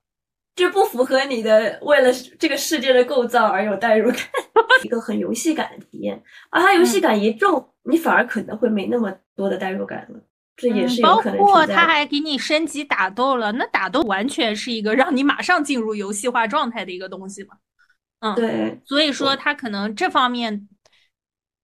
[0.60, 4.20] 就不符合你的为了这个世界的构造而有代入感，
[4.84, 6.22] 一个很游戏感的体验。
[6.50, 10.20] 而它游戏感一重，你反而可能会没那么多的代入感了。
[10.56, 11.02] 这也是。
[11.02, 17.56] 包括他还给你升级打斗了，那打斗完全是一个让你马上进入游戏化状态的一个东西嘛。
[18.20, 20.68] 嗯，对，所以说他可能这方面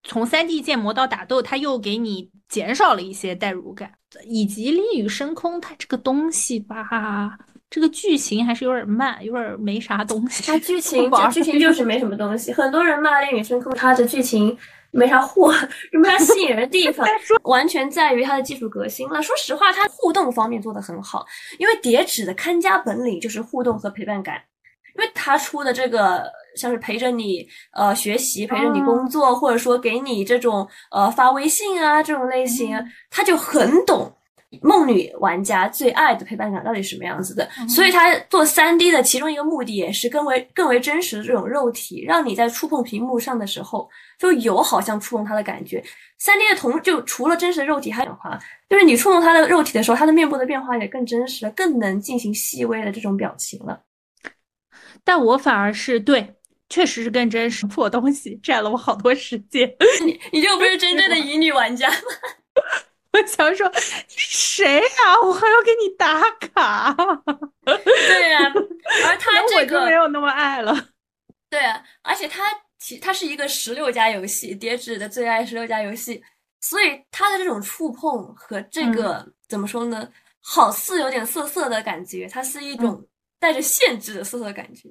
[0.03, 3.91] 从三 D 建模到打斗，他又给你减少了一些代入感，
[4.25, 7.37] 以及《利于升空》它这个东西吧，
[7.75, 10.49] 这个剧情还是有点慢，有点没啥东西。
[10.49, 12.53] 它剧 情，这剧情就是没什么东西。
[12.53, 14.57] 很多人骂《恋与深空》，它的剧情
[14.91, 15.53] 没啥货，
[15.91, 17.05] 没啥吸引人的地方，
[17.43, 19.21] 完全在于它的技术革新了。
[19.21, 21.25] 说实话，它互动方面做得很好，
[21.59, 24.41] 因为叠纸的看家本领就是互动和陪伴感，
[24.97, 26.31] 因为他出的这个。
[26.55, 34.09] 像是陪着你呃学习，陪着你工作，或者说给你这种呃发微信啊这种类型，他就很懂
[34.61, 37.49] 梦女玩家最爱的陪伴感到底什么样子的。
[37.67, 43.89] 所以他做三 D 的其中一个目的也是更为更为真实的这种肉体，让你在触碰屏幕上的时候
[44.19, 45.83] 就有好像触碰它的感觉。
[46.17, 48.39] 三 D 的同就除了真实的肉体，还有化
[48.69, 53.81] 就是你触碰它的肉体的时候，它的面部的变化也更真实了，更能进行细微的这种表情了。
[55.03, 56.35] 但我反而是对。
[56.67, 59.71] 确实是更真实，破东西占了我好多时间。
[60.03, 61.95] 你你就不是真正的乙女玩家吗？
[63.15, 63.71] 我 想说，
[64.07, 65.21] 谁啊？
[65.23, 66.93] 我还要给你打卡。
[67.63, 68.51] 对呀，
[69.07, 70.89] 而他 这个没有那么爱了。
[71.49, 72.43] 对啊，而且它
[72.77, 76.21] 其它是一个十六加游戏，叠纸的最爱十六加游戏，
[76.59, 80.09] 所以它的这种触碰和这个怎么说呢？
[80.41, 83.07] 好似有点涩涩的感觉，它是一种
[83.39, 84.89] 带着限制的涩涩感觉。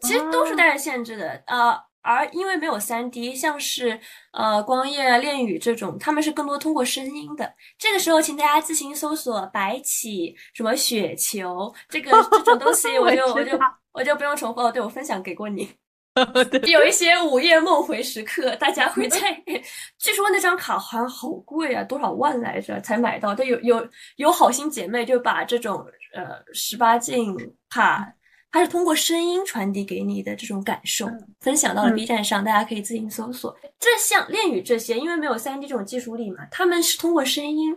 [0.00, 1.74] 其实都是带着限制的，呃，
[2.06, 3.98] 而因为没有三 D，像是
[4.32, 7.52] 呃光夜恋语这种，他们是更多通过声音的。
[7.76, 13.58] 这个时候，请大家自行搜索白起什么雪球这个这种东西， 我就我就
[13.92, 14.70] 我就不用重复了。
[14.70, 15.68] 对我分享给过你，
[16.70, 19.18] 有一些午夜梦回时刻，大家会在。
[19.98, 23.34] 据说那张卡好像好贵啊，多少万来着才买到？
[23.34, 25.84] 但有有有好心姐妹就把这种
[26.14, 27.36] 呃十八禁
[27.68, 28.12] 卡。
[28.56, 31.06] 它是通过声音传递给你的这种感受，
[31.40, 33.54] 分享到了 B 站上，大家可以自行搜索。
[33.78, 37.76] 这像恋语这些，因为没有三 D 这种技术力嘛，他们是通过声音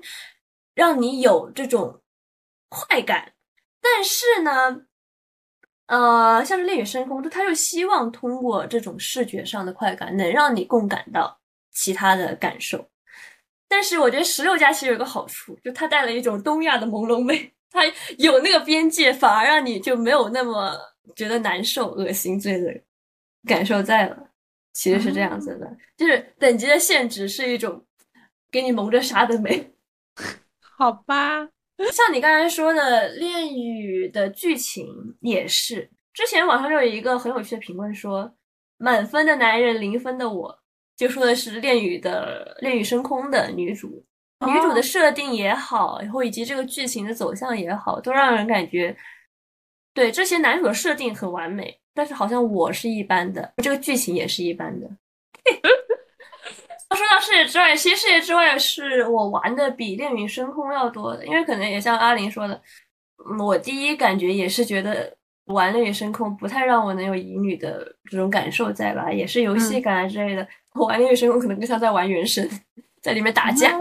[0.74, 2.00] 让你有这种
[2.70, 3.34] 快感。
[3.82, 4.84] 但是呢，
[5.88, 11.38] 呃，像是恋与深空，就他又希望通过这种视觉上的快感，能让你共感到
[11.74, 12.90] 其他的感受。
[13.68, 17.52] 但是我觉得十六加其实有一个好处，就它带了一种东亚的朦胧美。
[17.70, 17.86] 它
[18.18, 20.76] 有那个边界，反而让你就没有那么
[21.16, 22.82] 觉得难受、恶心、罪的
[23.48, 24.18] 感受在了。
[24.72, 27.84] 其实是这样子的，就是等级的限制是一种
[28.52, 29.74] 给你蒙着纱的美。
[30.62, 31.40] 好吧，
[31.92, 34.88] 像你刚才说的《恋语》的剧情
[35.22, 38.32] 也是，之前网上就有一个很有趣的评论说
[38.78, 40.58] ：“满分的男人，零分的我。”
[40.96, 44.06] 就说的是《恋语》的《恋语深空》的女主。
[44.48, 48.96] 女主的设定也好，然后以及这个剧情的走向也好，都让人感觉，
[49.94, 51.78] 对这些男主的设定很完美。
[51.94, 54.88] 但是好像我是一般的，这个剧情也是一般的。
[56.96, 62.62] 说到世界之外，其实世界之外是我玩的比恋与深空要多的，因为可能也像阿林说的，
[63.38, 65.14] 我第一感觉也是觉得
[65.46, 70.48] 玩《恋与深空》不太让我能有乙女的这种感受在吧，也是游戏感啊之类的。
[70.74, 72.50] 我玩《恋与深空》可能更像在玩原神，
[73.02, 73.78] 在里面打架。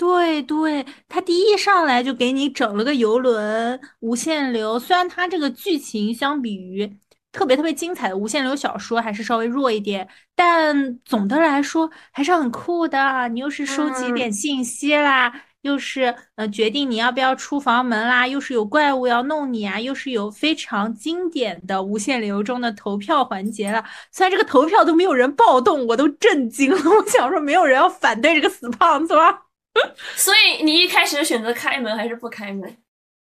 [0.00, 6.90] 对对，他第一上来就给你整了个游轮无限流，虽然它这个剧情相比于
[7.30, 13.28] 特别特别精彩的无限流小说还是稍微弱一点，但总的来说还是很酷的。
[13.28, 15.30] 你又是收集点信息啦，
[15.60, 23.84] 又是呃决定你要不要出房门啦，又是有怪物要弄你啊，又是有非常经典的无限流中的投票环节了。
[24.10, 26.78] 虽然这个投票都没有人暴动，我都震惊了。
[26.90, 29.40] 我想说，没有人要反对这个死胖子吗？
[30.16, 32.62] 所以你一开始选择开门还是不开门？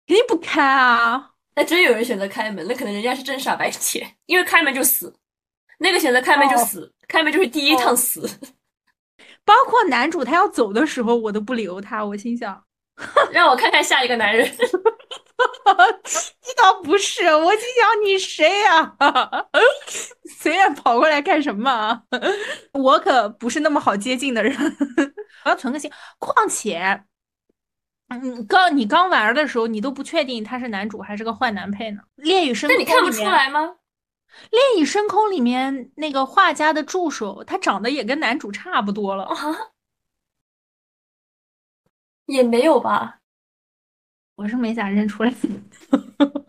[0.08, 1.32] 肯定不开啊！
[1.56, 5.14] 那真有人选择开门，那可能人家是真傻白甜， 因为开门就死。
[5.80, 8.30] 那个选择开门就死，开门就是第一趟死。
[9.44, 12.06] 包括男主他要走的时候，我都不留他。
[12.06, 12.64] 我心想，
[13.34, 14.50] 让我看看下一个男人。
[16.44, 18.96] 这倒不是，我心想你谁呀？
[20.40, 22.04] 随便跑过来干什么？
[22.74, 24.56] 我可不是那么好接近的人。
[25.46, 25.92] 我要存个心。
[26.20, 27.04] 况且，
[28.10, 32.02] 嗯，刚你刚玩的时候，你都不确定他是男主还是个坏男配呢。
[32.16, 33.78] 恋与深空，那你看不出来吗？
[34.50, 39.36] 恋与深空里面那个画家的助手，他长得也跟男主差不多了啊？
[42.28, 43.20] 也没有吧？
[44.36, 45.34] 我是没咋认出来。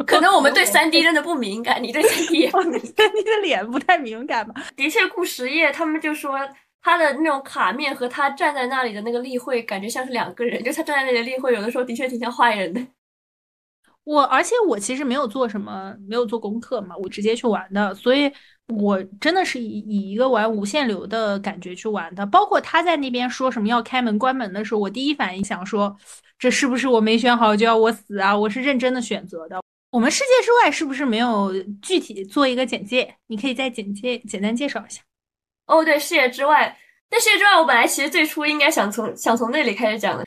[0.07, 2.49] 可能我们对 三 D 认的不敏感，你对三 D
[2.97, 4.55] 三 D 的脸不太敏感吧？
[4.77, 6.39] 的确，顾实业他们就说。
[6.83, 10.63] 他的那种卡面和他站在那里的那个例会，感觉像是两个人。
[10.63, 12.85] 就他站在那里的例会，有的时候的确挺像坏人的。
[14.05, 18.29] 我而且我其实没有做什么，没有做功课嘛，我直接去玩的，所以
[18.67, 22.27] 我真的是以以一个玩无限流的感觉去玩的。
[22.27, 25.97] 包括他在那边说什么要开门关门的时候，我第一反应想说，
[26.37, 28.37] 这是不是我没选好就要我死啊？
[28.37, 29.63] 我是认真的选择的。
[29.93, 33.15] 我们世界之外是不是没有具体做一个简介？
[33.29, 35.01] 你可以再简介简单介绍一下。
[35.67, 36.77] 哦，对，世界之外，
[37.09, 40.25] 但世界之外，我本来其实最初应该想从想从那里开始讲的。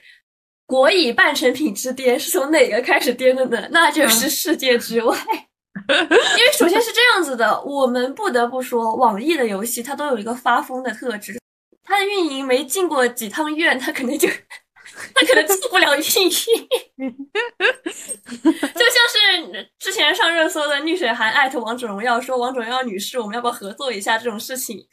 [0.67, 3.67] 国以半成品之巅是从哪个开始颠的呢？
[3.69, 5.15] 那就是世界之外。
[5.87, 11.39] 因为首先是这样子的，我们不得不说，网易的游戏它都有一个发疯的特质，
[11.83, 14.27] 它的运营没进过几趟院，它肯定就
[14.87, 16.31] 它可能进不了运营。
[18.41, 24.87] 就像是之前上热搜的逆水寒艾特王者荣耀，说王者荣耀女士，我们要不要合作一下这种事情。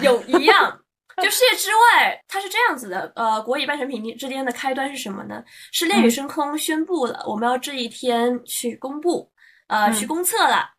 [0.00, 0.80] 有一样，
[1.22, 3.12] 就世界之外，它是这样子的。
[3.16, 5.42] 呃，国语半成品之间的开端是什么呢？
[5.72, 9.30] 是恋与深空宣布了，我们要这一天去公布，
[9.68, 10.70] 呃，去公测了。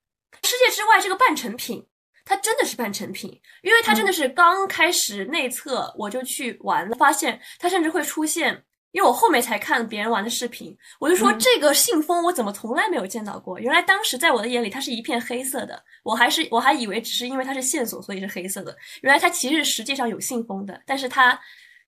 [0.43, 1.86] 世界之外这个半成品，
[2.24, 3.30] 它真的是半成品，
[3.62, 8.64] 因为它真的是刚开始内测，我就去玩了，发现它甚至会出现。
[8.92, 13.60] 因为我后面才看别人玩的视频，我就说这个信封我怎么从来没有见到过？
[13.60, 21.40] 原来当时在我的眼里它是一片黑色的，我还是我还以为只是因为它是线索所以是黑色的，原来它其实实际上有信封的，但是它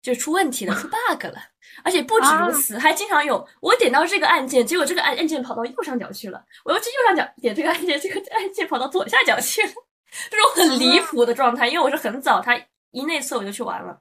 [0.01, 1.41] 就出问题了，出 bug 了，
[1.83, 9.69] 而且不止如此，还经常有我点到这个按键，结果这个按按键跑到右上角去了，我又去右上角点这个按键，这个按键跑到左下角去了，
[10.29, 12.59] 这种很离谱的状态，因为我是很早，它
[12.91, 13.99] 一内测我就去玩了。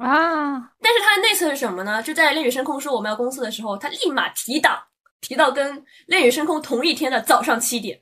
[0.00, 0.72] 啊！
[0.80, 2.02] 但是他的内测是什么呢？
[2.02, 4.82] 就在恋与深空说我们要公测的时候，他立马提档，
[5.20, 8.00] 提到跟恋与深空同一天的早上七点。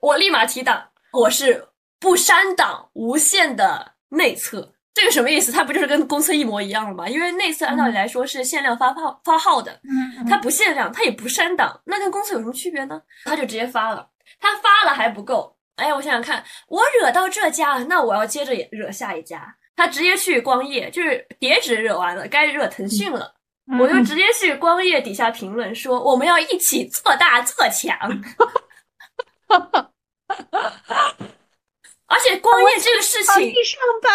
[0.00, 1.68] 我立马提档，我是
[1.98, 4.72] 不删档无限的内测。
[4.92, 5.52] 这个什么意思？
[5.52, 7.08] 它不就是跟公测一模一样了吗？
[7.08, 9.80] 因为内测按道理来说是限量发号发号的，
[10.28, 13.00] 它不限量，它也不删档，那跟公测有什么区别呢？
[13.24, 14.08] 他就直接发了，
[14.40, 15.56] 他发了还不够。
[15.76, 19.56] 哎，我想想看，我惹到这家，那我要接着惹下一家。
[19.80, 23.34] 他直接去光夜，就是叠纸惹完了，该惹腾讯了。
[23.78, 27.96] 我就直接去光夜底下评论说：“我们要一起做大做强。
[32.06, 34.12] ”而且光夜这个事情，上班。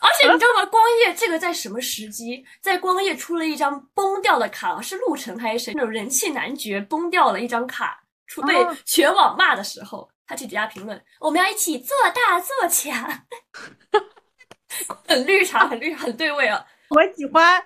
[0.00, 0.66] 而且你知道吗？
[0.66, 2.44] 光夜这个在什么时机？
[2.60, 5.72] 在光夜出了一张崩掉的卡，是陆晨还是谁？
[5.74, 10.10] 那种人气男爵崩掉了一张卡，出被全网骂的时候。
[10.32, 13.06] 他去底下评论，我们要一起做大做强，
[15.06, 16.64] 很绿茶，很绿，很对味啊！
[16.88, 17.62] 我喜欢。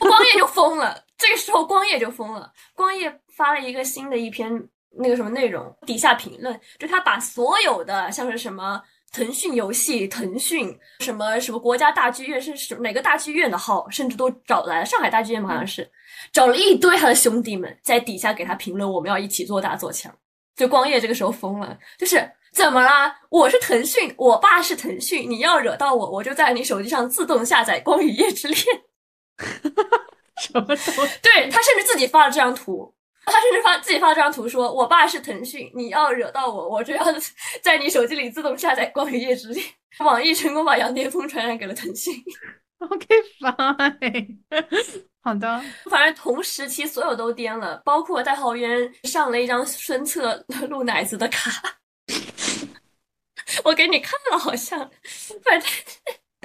[0.00, 2.52] 光夜就疯了，这个时候光夜就疯了。
[2.74, 4.52] 光夜发了一个新的一篇
[4.90, 8.82] 那个什么内容，底下评论就他把所有的像是什么
[9.12, 15.88] 腾讯游戏、腾讯什么什么国家大剧院是什哪个大剧院的号，甚至都找来了，上海大剧院好像是
[16.32, 20.12] 找了一堆他的兄弟们在底下给他评论，我们要一起做大做强。
[20.58, 23.16] 就光夜这个时候疯了，就是怎么啦？
[23.30, 28.60] 我是腾讯，我爸是腾讯，你要惹到我，我就在你手机上自动下载《光与夜之恋》。
[30.42, 31.06] 什么图？
[31.22, 32.92] 对他甚至自己发了这张图，
[33.24, 37.04] 他甚至发自己发了这张图说：“我爸是腾讯，你要惹到我，我就要
[37.62, 39.64] 在你手机里自动下载《光与夜之恋》。”
[40.04, 42.14] 网易成功把羊癫疯传染给了腾讯。
[42.78, 44.38] OK，fine，
[45.22, 45.60] 好的。
[45.90, 51.50] 反正同时期所有都颠了，包括代浩渊上了一张孙策露奶子的卡，
[53.64, 54.78] 我给你看了，好像，
[55.44, 55.68] 反正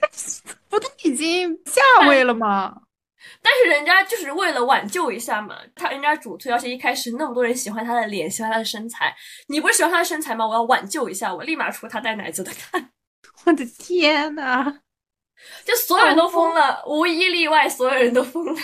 [0.70, 2.82] 不都已经下位了吗？
[3.42, 9.14] 但是人家就是为了挽救一下嘛，他人家主推，而且一开始那么多人喜欢他的脸，喜欢他的身材，
[9.48, 10.48] 你不是喜欢他的身材吗？
[10.48, 12.92] 我要挽救一下，我立马出他带奶子的看。
[13.46, 14.80] 我的天呐！
[15.66, 18.62] 就所有人都疯了，无一例外，所有人都疯了，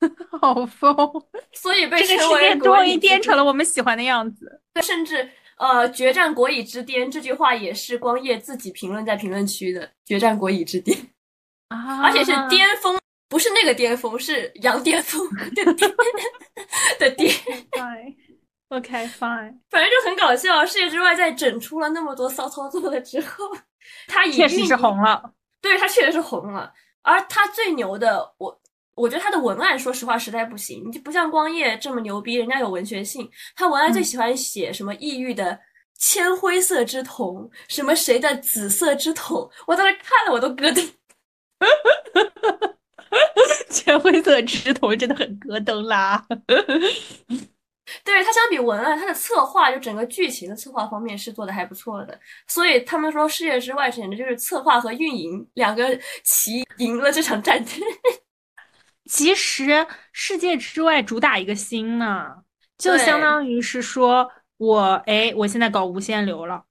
[0.40, 0.94] 好疯！
[1.52, 4.62] 所以被这个世界终于颠成了我们喜欢的样子。
[4.82, 9.90] 甚至呃，决战国乙之巅这句话也是光夜自己评论在评论区的。
[10.04, 10.96] 决战国乙之巅
[11.68, 12.98] 啊，而且是巅峰，
[13.28, 15.66] 不是那个巅峰，是羊巅峰的巅
[16.98, 17.34] 的巅。
[18.70, 20.64] OK，fine，反正就很搞笑。
[20.64, 23.44] 世界之外在整出了那么多骚操作了之后，
[24.06, 25.32] 他确实是红了。
[25.60, 26.72] 对他确实是红了，
[27.02, 28.60] 而他最牛的，我
[28.94, 33.30] 我觉得他的文案，说实话实在不行，你就不像光夜这么牛逼，人家有文学性。
[33.54, 35.60] 他文案最喜欢写什么抑郁的
[35.96, 40.90] 铅灰色之瞳，什么谁的紫色之瞳，我在那看了我都咯噔。
[43.70, 46.26] 铅灰色之瞳真的很咯噔啦。
[48.04, 57.80] 对它相比文案，它的策划就整个剧情的策划方面是做的还不错的，所以他们说《世界之外》简直就是策划和运营两个棋赢了这场战争。
[59.10, 59.64] 其实
[60.12, 62.36] 《世界之外》主打一个新呢，
[62.78, 66.64] 就相当于是说我哎，我现在搞无限流了。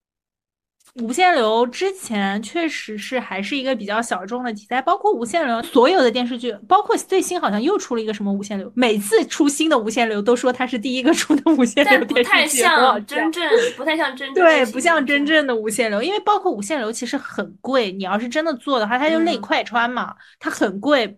[0.95, 13.43] 无限流之前确实是还是一个比较小众的题材，包括无限流所有的电视剧，包括最新好像又出了一个什么无限流，每次出新的无限流都说它是第一个出的无限流电视剧，不太像真正，
[13.77, 21.17] 不太像真 正，对，不像真正的无限流，因为包括无限流其实很贵，你要是真的做的话，它就累快穿嘛，它很贵，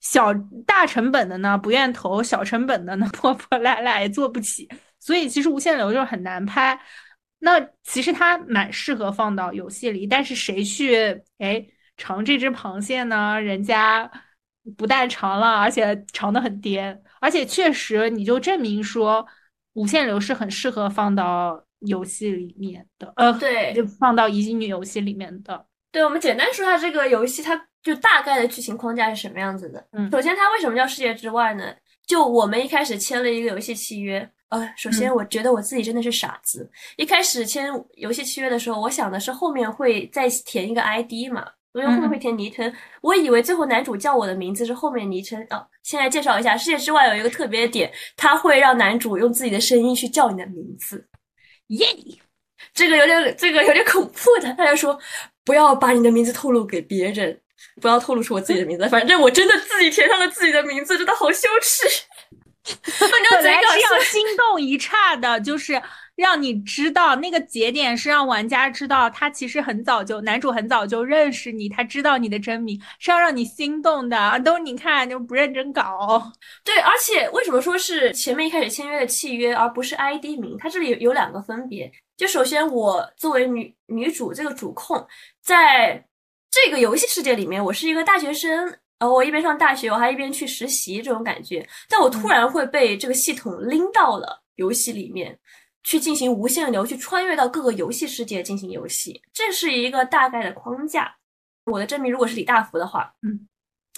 [0.00, 0.32] 小
[0.66, 4.68] 大成本的呢不愿投，小成本的呢 破破烂烂也做不起，
[4.98, 6.78] 所以其实无限流就很难拍。
[7.40, 13.40] 那其实它蛮适合放到游戏里，但是谁去哎尝这只螃蟹呢？
[13.40, 14.10] 人家
[14.76, 19.26] 不但尝了，而且尝的很颠，而且确实你就证明说
[19.72, 25.66] 无限流是很适合放到游戏里面的，呃，对，就放到乙女游戏里面的。
[25.90, 29.88] 对，我们简单说下这个游戏，它就大概的剧情框架是什么样子的。
[29.92, 31.74] 嗯，首先它为什么叫世界之外呢？
[32.06, 34.30] 就我们一开始签了一个游戏契约。
[34.50, 36.68] 呃，首先我觉得我自己真的是傻子。
[36.96, 42.72] 一开始签游戏契约的时候，我想的是后面会再填一个 ID 嘛，因为后面会填昵称。
[43.00, 45.64] 我以为最后男主叫我的名字是后面昵称啊。
[45.84, 51.06] 现在介绍一下，世界之外有一个特别的点，他会让男主用自己的声音去叫你的名字。
[51.68, 51.86] 耶，
[52.74, 54.52] 这个有点这个有点恐怖的。
[54.54, 54.98] 他就说
[55.44, 57.40] 不要把你的名字透露给别人，
[57.80, 58.88] 不要透露出我自己的名字。
[58.88, 61.86] 反正我真的自己填上了自己的名字，真的好羞耻。
[63.30, 65.80] 本来是要心动一刹的，就是
[66.16, 74.38] 让你知道那个节点是让玩家知道他其实很早就男主很早就认识你，他知道你的真名是要让你心动的。
[74.44, 76.30] 都你看就不认真搞。
[76.62, 80.56] 对，而且为什么说是前面一开始签约的契约，而不是 ID 名？
[80.58, 81.90] 它这里有两个分别。
[82.16, 85.06] 就首先我作为女女主这个主控，
[85.42, 86.04] 在
[86.50, 88.79] 这个游戏世界里面，我是一个大学生。
[89.00, 91.66] 呃，我一边上大学，我还一边去实习，这种感觉。
[91.88, 95.36] 但我突然会被这个系统拎到了游戏里面，
[95.82, 99.20] 去进行无限流，去穿越到各个游戏世界进行游戏。
[99.32, 101.16] 这是一个大概的框架。
[101.64, 103.48] 我的真名如果是李大福的话，嗯，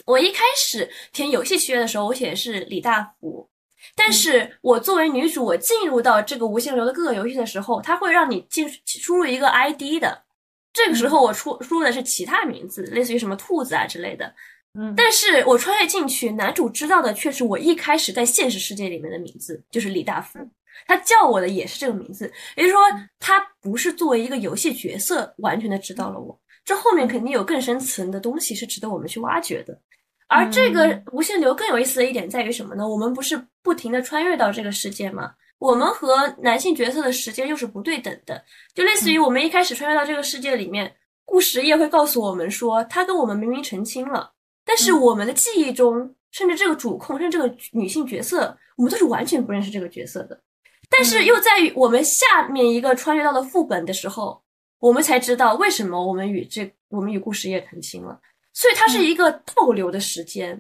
[0.06, 3.48] 我一开始填游戏契约的时候，我写的是李大福。
[3.96, 10.22] 但是我作为女主，我进入到这个无限流的各个游戏的时候，它会让你进输入一个 ID 的。
[10.72, 14.32] 这个时候我出输入的是其他名字，类似于什么兔子啊之类的。
[14.78, 20.38] 嗯，但是我穿越进去，男主知道的却是我一开始在现实世界里面的名字，就是李大福。
[20.86, 22.80] 他叫我的也是这个名字，也就是说，
[23.20, 26.36] 他不是作为一个游戏角色完全的知道了我。
[26.64, 29.78] 这后面肯定有更深层的东西是值得我们去挖掘的。
[30.26, 32.88] 而这个无限流更有意思的一点在于什么呢？
[32.88, 35.34] 我们不是不停的穿越到这个世界吗？
[35.58, 38.42] 我们和男性角色的时间又是不对等的，
[38.74, 40.96] 就类似于我们一开始穿越到这个世界里面，
[41.26, 44.32] 故事页会告诉我们说，他跟我们明明成亲了。
[44.72, 50.40] 但是我们的记忆中，甚至这个主控，甚至这个女性角色，我们都是完全不认识这个角色的。
[50.88, 54.42] 但是又在于我们下面一个穿越到了副本的时候，
[54.78, 58.18] 我们才知道为什么我们与这我们与故事叶成亲了。
[58.54, 60.58] 所以它是一个倒流的时间，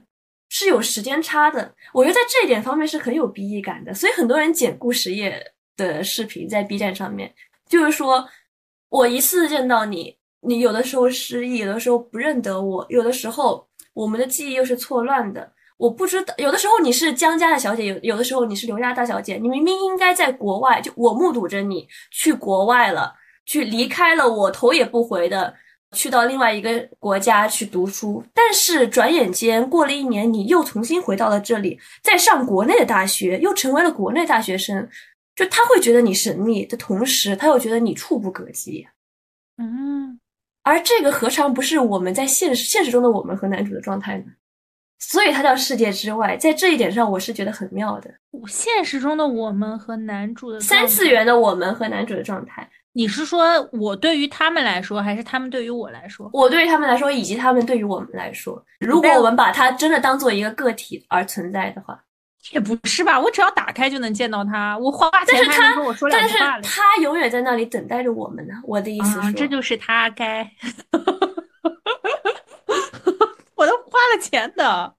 [0.50, 1.74] 是有时间差的。
[1.94, 5.42] 我觉得在这一点方面是很有 B E 感的，所以很多人剪故事页
[5.74, 7.34] 的视频在 B 站上面，
[7.66, 8.28] 就是说
[8.90, 15.52] 我一次见到你，你有的时候失忆，有的时候不认得我，有的时候我们的记忆又是错乱的。
[15.78, 23.12] 我不知道，有的时候你是江家的小姐，有有的时候你是刘家大小姐，你明明应该在国外，就我目睹着你去国外了，
[23.46, 25.52] 去离开了我，头也不回的
[25.92, 34.88] 去到另外一个国家去读书，但是转眼间过了一年，你又重新回到了这里，在上国内的大学，又成为了国内大学生，
[35.34, 38.86] 就他会觉得你神秘的同时，他又觉得你触不可及，
[39.58, 40.20] 嗯，
[40.62, 44.24] 而这个何尝不是我们在现实现实中的我们和男主的状态呢？
[44.98, 48.08] 所以它叫世界之外，在这一点上我是觉得很妙的。
[48.46, 56.30] 现实中的我们和男主的三次元的我们和男主的状态，你是说我对于他们来说，还是他们对于我来说？
[56.32, 62.00] 我对于他们来说，以及他们对于我们来说，如果我们把它真的当做一个个体而存在的话，
[62.50, 63.18] 也不是吧？
[63.20, 68.54] 我只要打开就能见到他，我花钱还能跟我说两句话但是他永远在那里等待着我们呢。
[68.64, 70.46] 我的意思是，这就是他该。
[73.54, 74.92] 我都花了钱的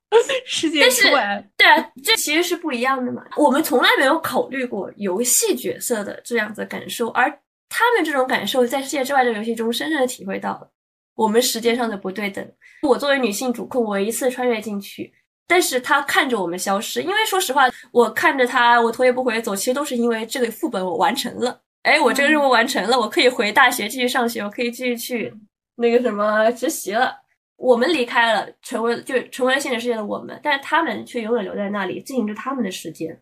[0.46, 3.22] 世界之外，对啊，这其实是不一样的嘛。
[3.36, 7.30] 我们从来没有考虑过游戏角色的这样子感受，而
[7.68, 10.72] 他们这种感受在世界之外的游戏中深深的体会到了
[11.16, 12.48] 我们时间上的不对等。
[12.84, 15.14] 我作为女性主控，我一次穿越进去，
[15.48, 21.62] 但是他看着我们消失，因为说实话，我看着他，我头也不回走，其实都是因为这个副本我完成了。
[21.84, 25.34] 哎，我这个任务完成了，我可以回大学继续上学，我可以继续去
[25.76, 27.14] 那个什么实习了。
[27.58, 33.22] 我们离开了，成为就成为了现实世界的我们，但是他们却永远留在那里，进行着他们的时间。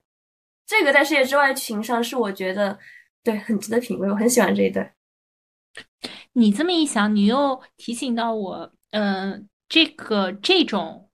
[0.65, 2.79] 这个在世界之外的情上是我觉得
[3.23, 4.93] 对很值得品味，我很喜欢这一段。
[6.33, 11.09] 你这么一想，你又提醒到我，嗯，这个这种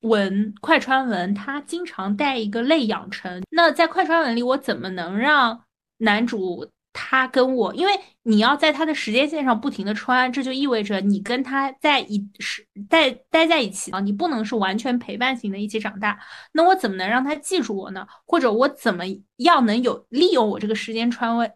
[0.00, 3.42] 文快穿文，它经常带一个类养成。
[3.50, 5.64] 那在快穿文里，我怎么能让
[5.98, 6.70] 男主？
[6.92, 7.92] 他跟我，因为
[8.24, 16.18] 你要在他的时间线上不停的穿，这就意味着你跟他在一是待待在一起啊，你不能是完全陪伴型的一起长大。
[16.50, 18.04] 那我怎么能让他记住我呢？
[18.26, 19.04] 或者我怎么
[19.36, 21.52] 样能有利用我这个时间穿位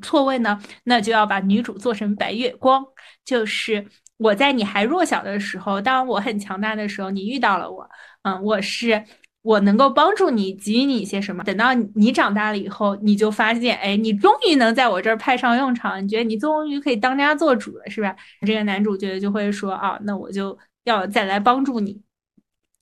[0.00, 0.58] 错位呢？
[0.84, 2.82] 那就要把女主做成白月光，
[3.26, 3.86] 就是
[4.18, 7.88] 我在你还弱小的时候，当我很强大的时候，你遇到了我，
[8.22, 9.04] 嗯，我是。
[9.44, 11.42] 我能够帮助你，给予你一些什么？
[11.42, 16.00] 等到你长大了以后，你就发现，哎，你终于能在我这儿派上用场。
[16.00, 18.14] 你觉得你终于可以当家做主了，是吧？
[18.46, 22.00] 这个男主角就会说啊，那我就要再来帮助你。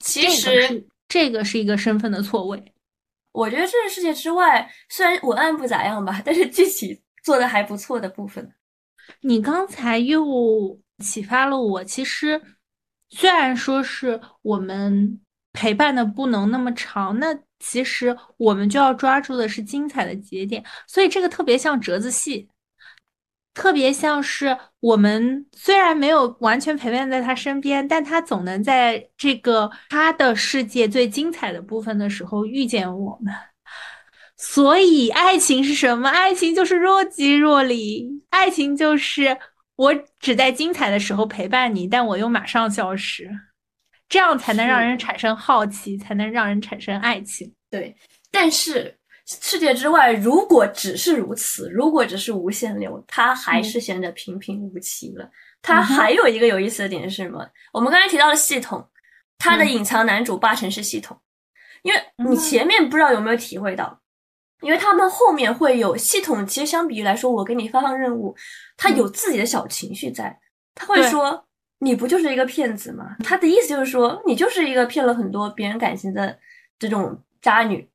[0.01, 2.62] 其实这个是一个身份的错位。
[3.32, 8.52] 我觉得这个世界之外，虽然文案不咋样吧，但是具体做的还不错的部分。
[9.23, 11.82] 你刚才又启发了我。
[11.82, 12.40] 其实
[13.09, 15.20] 虽然说是我们。
[15.52, 22.48] 陪伴的不能那么长，那其实我们就要抓住的是精彩的节点，所以这个特别像折子戏，
[23.52, 33.35] 特别像是我们虽然没有完全陪伴在他身边，但他总能在这个他的世界最精彩的部分的时候遇见我们。
[34.36, 36.09] 所以爱情是什么？
[36.09, 39.36] 爱情就是若即若离，爱情就是
[39.81, 43.31] 我只在精彩的时候陪伴你，但我又马上消失。
[44.11, 47.51] 这样才能让人产生好奇，才能让人产生爱情。
[47.70, 47.97] 对，
[48.31, 48.94] 但是
[49.24, 55.31] 世界之外，如果只是如此，如果只是无限流，它还是显得平平无奇了。
[55.62, 57.48] 它还有一个有意思的点是什么？
[57.73, 58.86] 我们刚才提到的系统，
[59.39, 61.19] 它的隐藏男主八成是系统，
[61.82, 61.98] 因为
[62.28, 63.98] 你前面不知道有没有体会到，
[64.62, 66.47] 因为他们后面会有系统。
[66.47, 68.35] 其实相比于来说，我给你发放任务，
[68.77, 70.39] 他有自己的小情绪在，
[70.74, 71.47] 他会说。
[71.82, 73.16] 你不就是一个骗子吗？
[73.24, 76.39] 他的意思就是说，你就是一个骗了很多别人感情的
[76.78, 77.89] 这种渣女。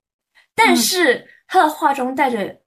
[0.55, 2.59] 但是他的话中带着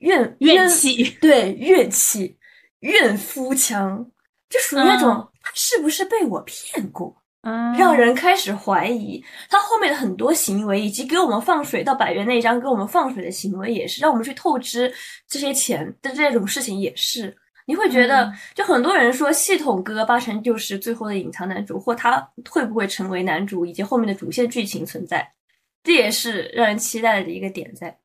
[0.00, 2.38] 怨怨气，对怨气、
[2.80, 4.06] 怨夫腔，
[4.50, 7.16] 就属于那种他是不是被我骗过？
[7.46, 14.92] 嗯，让人开始怀疑他后面的很多行为，以及给我们放水到百元那一张给我们放水的行为，也是让我们去透支
[15.28, 17.36] 这些钱的这种事情，也是。
[17.64, 22.20] 你会觉得，就很多人说系统哥八成就是最后的隐藏男主，或他
[22.50, 25.28] 会不会成为男主，以及后面的主线剧情存在，
[25.84, 27.96] 这也是让人期待的一个点在。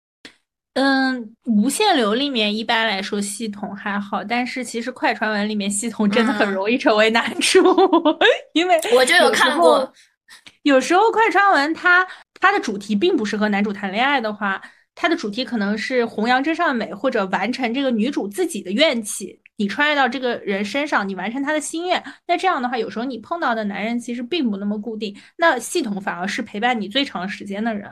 [0.73, 7.60] 嗯，无限流里面一般来说系统还好，但是其实快传文里面系统真的很容易成为男主，
[8.53, 9.91] 因为我就有看过，
[10.64, 12.07] 有时候快传文它
[12.39, 14.61] 它的主题并不是和男主谈恋爱的话，
[14.95, 19.41] 它的主题可能是弘扬真善美，或者完成这个女主自己的怨气。
[19.57, 22.02] 你穿越到这个人身上，你完成他的心愿。
[22.26, 27.91] 那这样的话，有时候你碰到的男人其实并不那么固定，那系统反而是陪伴你最长时间的人。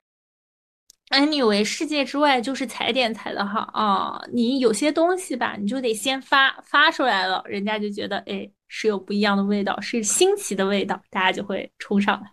[1.10, 4.22] 哎，你以为世界之外就是踩点踩的好啊？
[4.32, 12.32] 你有些东西吧，你就得先发发出来了，人家就觉得哎是有不一样的味道，是新奇的味道，大家就会冲上来。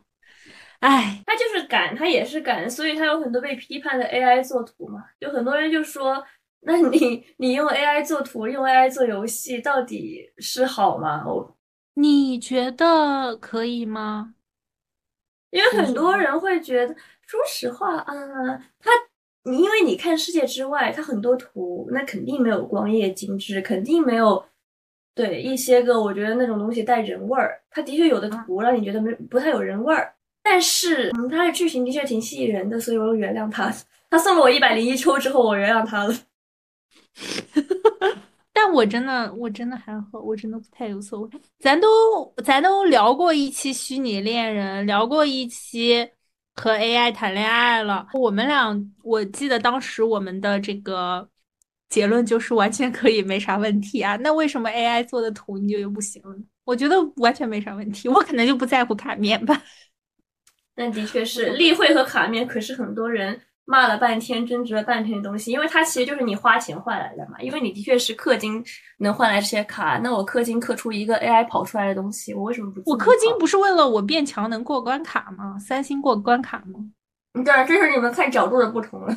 [0.80, 6.22] 哎，他就是赶，他也是赶，所以他有很多被批判的 AI 做图嘛，就很多人就说，
[6.60, 11.24] 那你你用 AI 做图，用 AI 做游戏，到底是好吗？
[11.26, 11.56] 我
[11.94, 14.34] 你觉得可以吗？
[15.50, 16.94] 因为很多人会觉得。
[17.26, 18.14] 说实话啊，
[18.78, 18.90] 它
[19.42, 24.44] 你因为你看世界之外，它很多图那肯定没有光夜精致，肯定没有
[25.14, 27.60] 对一些个我觉得那种东西带人味儿。
[27.70, 33.72] 它的确有的图让你觉得没不太有人味儿，但是嗯，它的剧情的确挺吸引人的，所以我原谅他。
[34.08, 36.14] 他送了我一百零一抽之后，我原谅他了。
[38.52, 41.30] 但我真的我真的还好，我真的不太有所谓。
[41.58, 41.88] 咱都
[42.44, 46.08] 咱都聊过一期虚拟恋人，聊过一期。
[46.56, 51.28] 和 AI 谈恋爱了，我们俩我记得当时我们的这个
[51.88, 54.16] 结论就是完全可以，没啥问题啊。
[54.16, 56.36] 那为什么 AI 做的图你就又不行了？
[56.64, 59.62] 我觉得完全没啥问题，我可能就不在乎卡面吧。
[60.74, 63.40] 但的确是例会和卡面，可是很多人。
[63.68, 67.38] 骂了半天，争执了半天的东西，因为它其实就是你花钱换来的嘛。
[67.40, 68.64] 因为你的确是氪金
[68.98, 72.80] 能换来这些卡，那我氪金氪出一个 AI 跑出来的东西，我为什么不？
[72.88, 75.58] 我氪金不是为了我变强能过关卡吗？
[75.58, 76.80] 三星过关卡吗？
[77.44, 79.14] 对，这是你们看角度的不同了。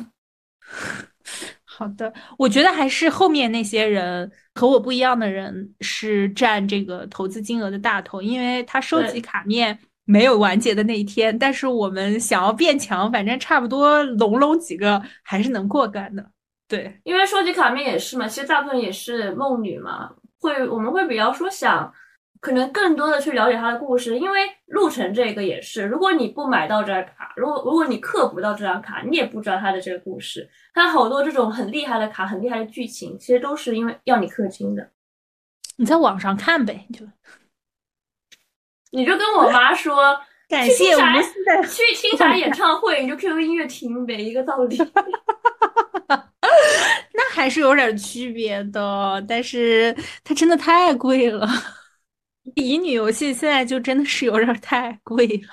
[1.64, 9.78] 好的，我觉得还是后面那些人和我不一样的人是占这个投资金额的大头，因为他收集卡面。
[10.10, 16.30] 没有完结的那一天，但是我们想要变强，反正差不多拢拢几个还是能过关的。
[16.66, 20.10] 对，因为收集卡面也是嘛，其实大部分也是梦女嘛，
[20.40, 21.92] 会我们会比较说想，
[22.40, 34.90] 可能更多的去了解她的故事，因为路程这个也是，如果你不买到这张卡，如果如果你氪不到这张卡，你也不知道她的这个故事，它好多这种很厉害的卡，很厉害的剧情，其实都是因为要你氪金的。
[35.76, 37.06] 你在网上看呗，就。
[38.90, 40.18] 你就跟我妈说，
[40.48, 44.76] 感谢无私的去听啥 演唱会，你就 QQ 音乐听呗，一个道理。
[47.12, 51.46] 那还是有点区别的，但是它真的太贵了。
[52.56, 55.48] 乙女游戏现在就真的是有点太贵了。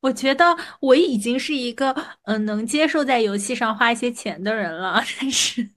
[0.00, 1.92] 我觉得我已经是一个
[2.24, 5.68] 嗯能接受在游戏上花一些钱的人了，但是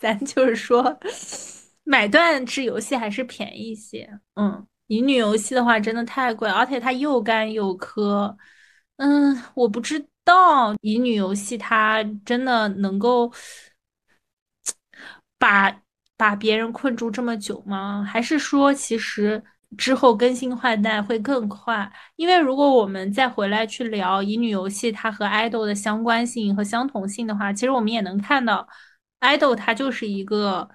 [0.00, 0.98] 咱就是说
[1.84, 4.66] 买断制游戏还是便宜一些，嗯。
[4.92, 8.36] 乙女游戏的话，真的太贵，而且它又干又氪。
[8.96, 13.32] 嗯，我不知道乙女游戏它真的能够
[15.38, 15.82] 把
[16.16, 18.04] 把别人困住这么久吗？
[18.04, 19.42] 还是说，其实
[19.78, 21.90] 之后更新换代会更快？
[22.16, 28.68] 因为如果我们再回来去聊乙女游戏它和爱豆的相关性和相同性的话，其实我们也能看到，
[29.20, 30.68] 爱豆它就是一个。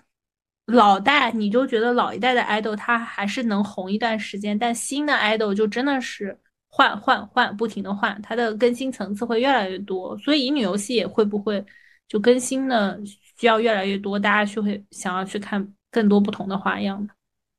[0.67, 6.37] 老代你就觉得老一代的爱豆他还是能红一段时间，但新的爱豆就真的是
[6.67, 11.65] 换换换，不停的换，它的更新层次会越来越多，所以乙女游戏也会不会
[12.09, 12.99] 就更新的
[13.39, 17.07] 需要越来越多，大家就会想要去看更多不同的花样。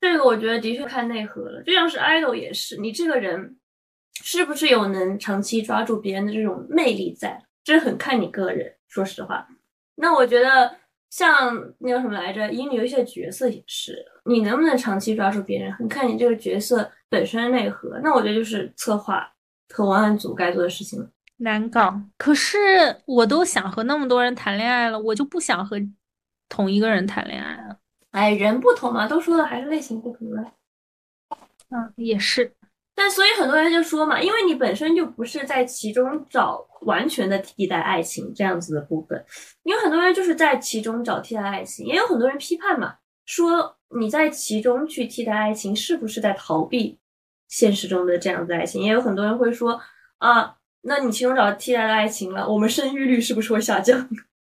[0.03, 3.57] 这个我觉得的确看内核了，就像是爱豆也是，你这个人
[4.23, 8.75] 是不是有能长期抓住别人的这种魅力在，这很看你个人。
[8.87, 9.49] 说实话，
[9.95, 10.77] 那我觉得。
[11.11, 12.51] 像那个什么来着？
[12.53, 17.99] 乙女游戏的角色也是，你能不能长期抓住别人，很看你这个角色本身内核。
[18.03, 19.27] 那我觉得就是策划
[19.75, 21.09] 和文案组该做的事情了。
[21.39, 22.59] 难搞，可是
[23.07, 25.81] 我都想和那么多人谈恋爱了，我就不想和
[26.49, 27.79] 同一个人谈恋爱了。
[28.11, 30.53] 哎，人不同嘛，都说的还是类型不同了。
[31.71, 32.53] 嗯，也是。
[32.99, 39.25] 但所以很多人就说嘛，因为你本身就不是在其中找完全的替代爱情这样子的部分，
[39.63, 46.99] 因为很多人就是在其中找替代爱情，也有很多人批判嘛，说你在其中去替代爱情是不是在逃避
[47.49, 48.83] 现实中的这样子爱情？
[48.83, 49.81] 也有很多人会说
[50.19, 54.09] 啊，那你其中找替代的爱情了，我们生育率是不是会下降？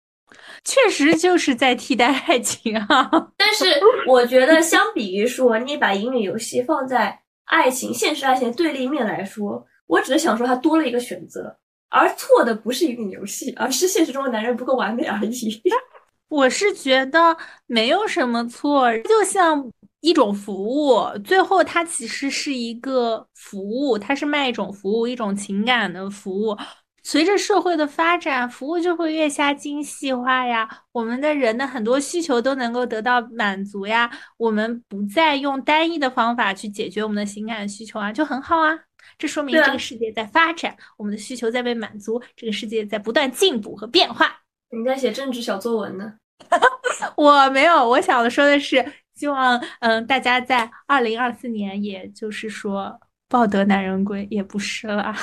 [0.64, 3.64] 确实就是在替代爱情啊，但是
[4.08, 7.21] 我觉得相比于说你把英语游戏放在。
[7.52, 11.54] 爱情，现实爱情对立面来说，我只是想说，它多了一个选择，
[11.90, 15.62] 而错的不是一个游戏，而是现实中的男人不够完美而已。
[16.28, 19.70] 我是觉得没有什么错，就像
[20.00, 26.56] 一种服务，最后它其实是一个服务，它是卖一种服务，一种情感的服务。
[27.02, 38.78] 随着社会的发展，服务就会越加精细化呀，我们的人的很多需求都能够得到满足呀，我们不再用单一的方法去解决我们的情感需求啊，就很好啊。
[39.18, 44.40] 这说明这个世界在发展，我们的需求在被满足，这个世界在不断进步和变化。
[44.70, 46.14] 你在写政治小作文呢？
[47.16, 48.84] 我没有，我想说的是，
[49.14, 52.98] 希望嗯大家在二零二四年，也就是说
[53.28, 55.14] 抱得男人归，也不是了。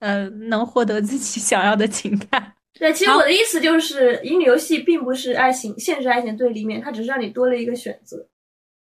[0.00, 2.52] 呃，能获得自己想要的情感。
[2.78, 8.28] 对，其实我的意思就是，乙女游戏并不是爱情，现实爱情对立面，它只是让你多了一个选择。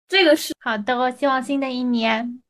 [0.07, 1.11] 这个是好的。
[1.11, 2.41] 希望新的一年，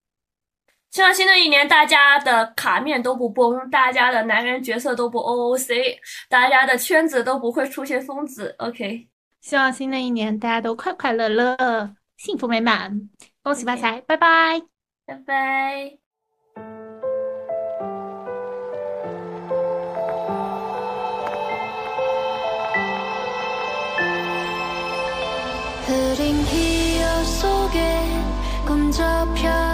[0.92, 5.98] 希望新的一年大家的卡面都不崩，大家的男人角色都不 OOC，
[6.30, 8.56] 大家的圈子都不会出现疯子。
[8.60, 9.08] OK，
[9.42, 13.10] 希望新的一年大家都快快乐乐，幸福美满，
[13.44, 14.62] 恭喜发财，拜拜，
[15.06, 16.05] 拜拜。
[25.86, 27.80] 흐린 기억 속에
[28.66, 29.65] 꿈저편